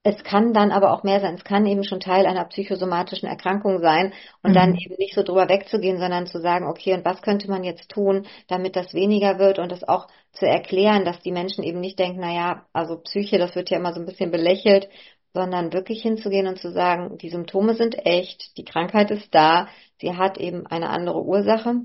Es 0.06 0.22
kann 0.22 0.52
dann 0.52 0.70
aber 0.70 0.92
auch 0.92 1.02
mehr 1.02 1.20
sein. 1.20 1.34
Es 1.34 1.44
kann 1.44 1.64
eben 1.64 1.82
schon 1.82 1.98
Teil 1.98 2.26
einer 2.26 2.44
psychosomatischen 2.44 3.26
Erkrankung 3.26 3.80
sein 3.80 4.12
und 4.42 4.50
mhm. 4.50 4.54
dann 4.54 4.74
eben 4.76 4.96
nicht 4.98 5.14
so 5.14 5.22
drüber 5.22 5.48
wegzugehen, 5.48 5.98
sondern 5.98 6.26
zu 6.26 6.40
sagen, 6.40 6.66
okay, 6.66 6.92
und 6.92 7.06
was 7.06 7.22
könnte 7.22 7.48
man 7.48 7.64
jetzt 7.64 7.88
tun, 7.90 8.26
damit 8.46 8.76
das 8.76 8.92
weniger 8.92 9.38
wird 9.38 9.58
und 9.58 9.72
das 9.72 9.82
auch 9.82 10.08
zu 10.32 10.46
erklären, 10.46 11.06
dass 11.06 11.20
die 11.20 11.32
Menschen 11.32 11.64
eben 11.64 11.80
nicht 11.80 11.98
denken, 11.98 12.20
naja, 12.20 12.66
also 12.74 12.98
Psyche, 12.98 13.38
das 13.38 13.54
wird 13.54 13.70
ja 13.70 13.78
immer 13.78 13.94
so 13.94 14.00
ein 14.00 14.04
bisschen 14.04 14.30
belächelt, 14.30 14.90
sondern 15.34 15.72
wirklich 15.72 16.02
hinzugehen 16.02 16.46
und 16.46 16.58
zu 16.58 16.70
sagen, 16.72 17.18
die 17.18 17.28
Symptome 17.28 17.74
sind 17.74 18.06
echt, 18.06 18.56
die 18.56 18.64
Krankheit 18.64 19.10
ist 19.10 19.34
da, 19.34 19.68
sie 20.00 20.16
hat 20.16 20.38
eben 20.38 20.66
eine 20.66 20.88
andere 20.88 21.22
Ursache 21.22 21.82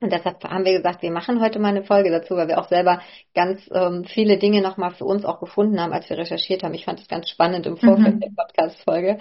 und 0.00 0.12
deshalb 0.12 0.44
haben 0.44 0.66
wir 0.66 0.76
gesagt, 0.76 1.00
wir 1.02 1.10
machen 1.10 1.40
heute 1.40 1.58
mal 1.58 1.68
eine 1.68 1.82
Folge 1.82 2.10
dazu, 2.10 2.36
weil 2.36 2.48
wir 2.48 2.58
auch 2.58 2.68
selber 2.68 3.00
ganz 3.34 3.66
ähm, 3.72 4.04
viele 4.04 4.36
Dinge 4.38 4.60
nochmal 4.60 4.90
für 4.94 5.06
uns 5.06 5.24
auch 5.24 5.40
gefunden 5.40 5.80
haben, 5.80 5.94
als 5.94 6.08
wir 6.10 6.18
recherchiert 6.18 6.62
haben. 6.62 6.74
Ich 6.74 6.84
fand 6.84 7.00
es 7.00 7.08
ganz 7.08 7.30
spannend 7.30 7.66
im 7.66 7.78
Vorfeld 7.78 8.16
mhm. 8.16 8.20
der 8.20 8.30
Podcast-Folge. 8.36 9.18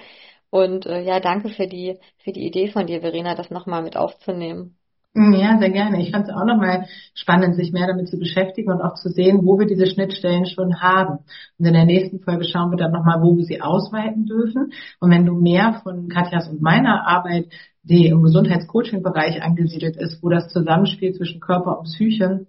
Und 0.49 0.85
äh, 0.85 1.01
ja, 1.01 1.21
danke 1.21 1.49
für 1.49 1.67
die, 1.67 1.97
für 2.23 2.33
die 2.33 2.45
Idee 2.45 2.67
von 2.67 2.87
dir, 2.87 3.01
Verena, 3.01 3.35
das 3.35 3.49
nochmal 3.49 3.83
mit 3.83 3.95
aufzunehmen. 3.95 4.77
Ja, 5.17 5.57
sehr 5.59 5.69
gerne. 5.69 6.01
Ich 6.01 6.11
fand 6.11 6.27
es 6.27 6.33
auch 6.33 6.43
nochmal 6.43 6.87
spannend, 7.13 7.55
sich 7.55 7.71
mehr 7.71 7.87
damit 7.87 8.09
zu 8.09 8.19
beschäftigen 8.19 8.69
und 8.69 8.81
auch 8.81 8.95
zu 8.95 9.07
sehen, 9.07 9.45
wo 9.45 9.57
wir 9.57 9.65
diese 9.65 9.87
Schnittstellen 9.87 10.45
schon 10.45 10.81
haben. 10.81 11.19
Und 11.57 11.65
in 11.65 11.73
der 11.73 11.85
nächsten 11.85 12.19
Folge 12.19 12.43
schauen 12.43 12.69
wir 12.71 12.77
dann 12.77 12.91
nochmal, 12.91 13.21
wo 13.21 13.37
wir 13.37 13.45
sie 13.45 13.61
ausweiten 13.61 14.25
dürfen. 14.25 14.73
Und 14.99 15.11
wenn 15.11 15.25
du 15.25 15.33
mehr 15.33 15.79
von 15.83 16.09
Katjas 16.09 16.49
und 16.49 16.61
meiner 16.61 17.07
Arbeit, 17.07 17.47
die 17.83 18.07
im 18.07 18.23
Gesundheitscoaching-Bereich 18.23 19.41
angesiedelt 19.41 19.95
ist, 19.95 20.21
wo 20.21 20.27
das 20.27 20.51
Zusammenspiel 20.51 21.13
zwischen 21.13 21.39
Körper 21.39 21.79
und 21.79 21.85
Psyche 21.85 22.45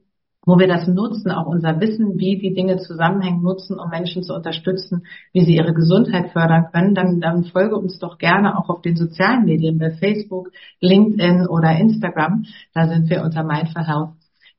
wo 0.47 0.59
wir 0.59 0.69
das 0.69 0.87
nutzen, 0.87 1.33
auch 1.33 1.47
unser 1.47 1.81
Wissen, 1.81 2.19
wie 2.19 2.39
die 2.39 2.55
Dinge 2.55 2.79
zusammenhängen, 2.79 3.43
nutzen, 3.43 3.79
um 3.79 3.91
Menschen 3.91 4.23
zu 4.23 4.33
unterstützen, 4.33 5.05
wie 5.33 5.45
sie 5.45 5.57
ihre 5.57 5.75
Gesundheit 5.75 6.31
fördern 6.31 6.69
können, 6.73 6.95
dann, 6.95 7.21
dann 7.21 7.45
folge 7.45 7.77
uns 7.77 7.99
doch 7.99 8.17
gerne 8.17 8.57
auch 8.57 8.71
auf 8.71 8.81
den 8.81 8.97
sozialen 8.97 9.45
Medien 9.45 9.79
bei 9.79 9.91
Facebook, 9.91 10.53
LinkedIn 10.81 11.49
oder 11.49 11.77
Instagram. 11.77 12.45
Da 12.73 12.87
sind 12.87 13.11
wir 13.11 13.23
unter 13.23 13.43
Mindful 13.43 13.85
Health 13.85 14.11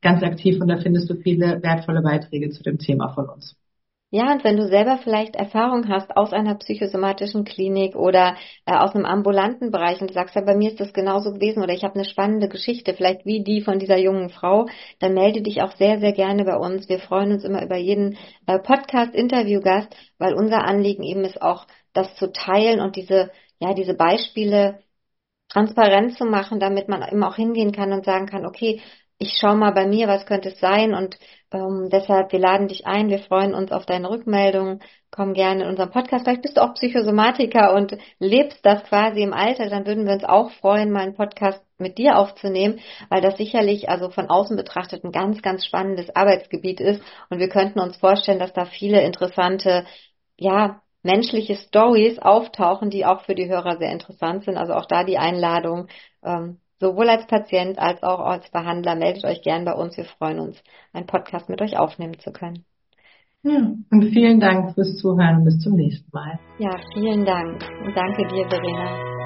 ganz 0.01 0.21
aktiv 0.23 0.61
und 0.61 0.67
da 0.67 0.77
findest 0.77 1.09
du 1.09 1.15
viele 1.15 1.63
wertvolle 1.63 2.01
Beiträge 2.01 2.49
zu 2.49 2.61
dem 2.63 2.77
Thema 2.77 3.09
von 3.13 3.29
uns. 3.29 3.55
Ja, 4.09 4.31
und 4.31 4.43
wenn 4.45 4.55
du 4.55 4.67
selber 4.69 4.97
vielleicht 5.03 5.35
Erfahrung 5.35 5.89
hast 5.89 6.15
aus 6.15 6.31
einer 6.31 6.55
psychosomatischen 6.55 7.43
Klinik 7.43 7.93
oder 7.95 8.37
äh, 8.65 8.73
aus 8.73 8.95
einem 8.95 9.03
ambulanten 9.05 9.69
Bereich 9.69 9.99
und 9.99 10.13
sagst, 10.13 10.33
ja, 10.35 10.41
bei 10.41 10.55
mir 10.55 10.69
ist 10.69 10.79
das 10.79 10.93
genauso 10.93 11.33
gewesen 11.33 11.61
oder 11.61 11.73
ich 11.73 11.83
habe 11.83 11.95
eine 11.95 12.05
spannende 12.05 12.47
Geschichte, 12.47 12.93
vielleicht 12.93 13.25
wie 13.25 13.43
die 13.43 13.59
von 13.59 13.79
dieser 13.79 13.97
jungen 13.97 14.29
Frau, 14.29 14.65
dann 14.99 15.13
melde 15.13 15.41
dich 15.41 15.61
auch 15.61 15.75
sehr, 15.75 15.99
sehr 15.99 16.13
gerne 16.13 16.45
bei 16.45 16.55
uns. 16.55 16.87
Wir 16.87 16.99
freuen 16.99 17.33
uns 17.33 17.43
immer 17.43 17.61
über 17.63 17.75
jeden 17.75 18.17
äh, 18.45 18.59
Podcast-Interviewgast, 18.59 19.93
weil 20.17 20.35
unser 20.35 20.63
Anliegen 20.63 21.03
eben 21.03 21.25
ist 21.25 21.41
auch, 21.41 21.67
das 21.91 22.15
zu 22.15 22.31
teilen 22.31 22.79
und 22.79 22.95
diese, 22.95 23.31
ja, 23.59 23.73
diese 23.73 23.93
Beispiele 23.93 24.79
transparent 25.49 26.17
zu 26.17 26.25
machen, 26.25 26.59
damit 26.59 26.87
man 26.87 27.01
immer 27.03 27.29
auch 27.29 27.35
hingehen 27.35 27.71
kann 27.73 27.91
und 27.93 28.05
sagen 28.05 28.27
kann, 28.27 28.45
okay, 28.45 28.81
ich 29.19 29.37
schau 29.39 29.55
mal 29.55 29.71
bei 29.71 29.87
mir, 29.87 30.07
was 30.07 30.25
könnte 30.25 30.49
es 30.49 30.59
sein 30.59 30.93
und 30.93 31.17
ähm, 31.51 31.89
deshalb, 31.91 32.31
wir 32.31 32.39
laden 32.39 32.67
dich 32.67 32.85
ein, 32.85 33.09
wir 33.09 33.19
freuen 33.19 33.53
uns 33.53 33.71
auf 33.71 33.85
deine 33.85 34.09
Rückmeldung, 34.09 34.79
komm 35.11 35.33
gerne 35.33 35.63
in 35.63 35.69
unseren 35.69 35.91
Podcast. 35.91 36.25
Vielleicht 36.25 36.41
bist 36.41 36.57
du 36.57 36.61
auch 36.61 36.73
Psychosomatiker 36.73 37.73
und 37.73 37.97
lebst 38.19 38.65
das 38.65 38.83
quasi 38.83 39.21
im 39.21 39.33
Alter, 39.33 39.69
dann 39.69 39.85
würden 39.85 40.05
wir 40.05 40.13
uns 40.13 40.25
auch 40.25 40.51
freuen, 40.51 40.91
mal 40.91 41.03
einen 41.03 41.15
Podcast 41.15 41.63
mit 41.77 41.97
dir 41.97 42.17
aufzunehmen, 42.17 42.79
weil 43.09 43.21
das 43.21 43.37
sicherlich 43.37 43.89
also 43.89 44.09
von 44.09 44.29
außen 44.29 44.57
betrachtet 44.57 45.03
ein 45.03 45.11
ganz, 45.11 45.41
ganz 45.41 45.65
spannendes 45.65 46.15
Arbeitsgebiet 46.15 46.81
ist 46.81 47.01
und 47.29 47.39
wir 47.39 47.49
könnten 47.49 47.79
uns 47.79 47.97
vorstellen, 47.97 48.39
dass 48.39 48.53
da 48.53 48.65
viele 48.65 49.01
interessante, 49.01 49.85
ja, 50.37 50.81
menschliche 51.03 51.55
Stories 51.55 52.19
auftauchen, 52.19 52.89
die 52.89 53.05
auch 53.05 53.21
für 53.21 53.35
die 53.35 53.47
Hörer 53.47 53.77
sehr 53.77 53.91
interessant 53.91 54.43
sind. 54.43 54.57
Also 54.57 54.73
auch 54.73 54.85
da 54.85 55.03
die 55.03 55.17
Einladung, 55.17 55.87
ähm, 56.23 56.59
Sowohl 56.79 57.09
als 57.09 57.25
Patient 57.27 57.79
als 57.79 58.03
auch 58.03 58.19
als 58.19 58.49
Behandler 58.51 58.95
meldet 58.95 59.25
euch 59.25 59.41
gern 59.41 59.65
bei 59.65 59.73
uns. 59.73 59.97
Wir 59.97 60.05
freuen 60.05 60.39
uns, 60.39 60.61
einen 60.93 61.07
Podcast 61.07 61.49
mit 61.49 61.61
euch 61.61 61.77
aufnehmen 61.77 62.19
zu 62.19 62.31
können. 62.31 62.65
Ja, 63.43 63.71
und 63.91 64.03
vielen 64.11 64.39
Dank 64.39 64.73
fürs 64.73 64.97
Zuhören. 64.97 65.43
Bis 65.43 65.59
zum 65.59 65.75
nächsten 65.75 66.09
Mal. 66.11 66.39
Ja, 66.59 66.75
vielen 66.93 67.25
Dank. 67.25 67.63
Und 67.83 67.95
danke 67.95 68.27
dir, 68.27 68.47
Verena. 68.49 69.16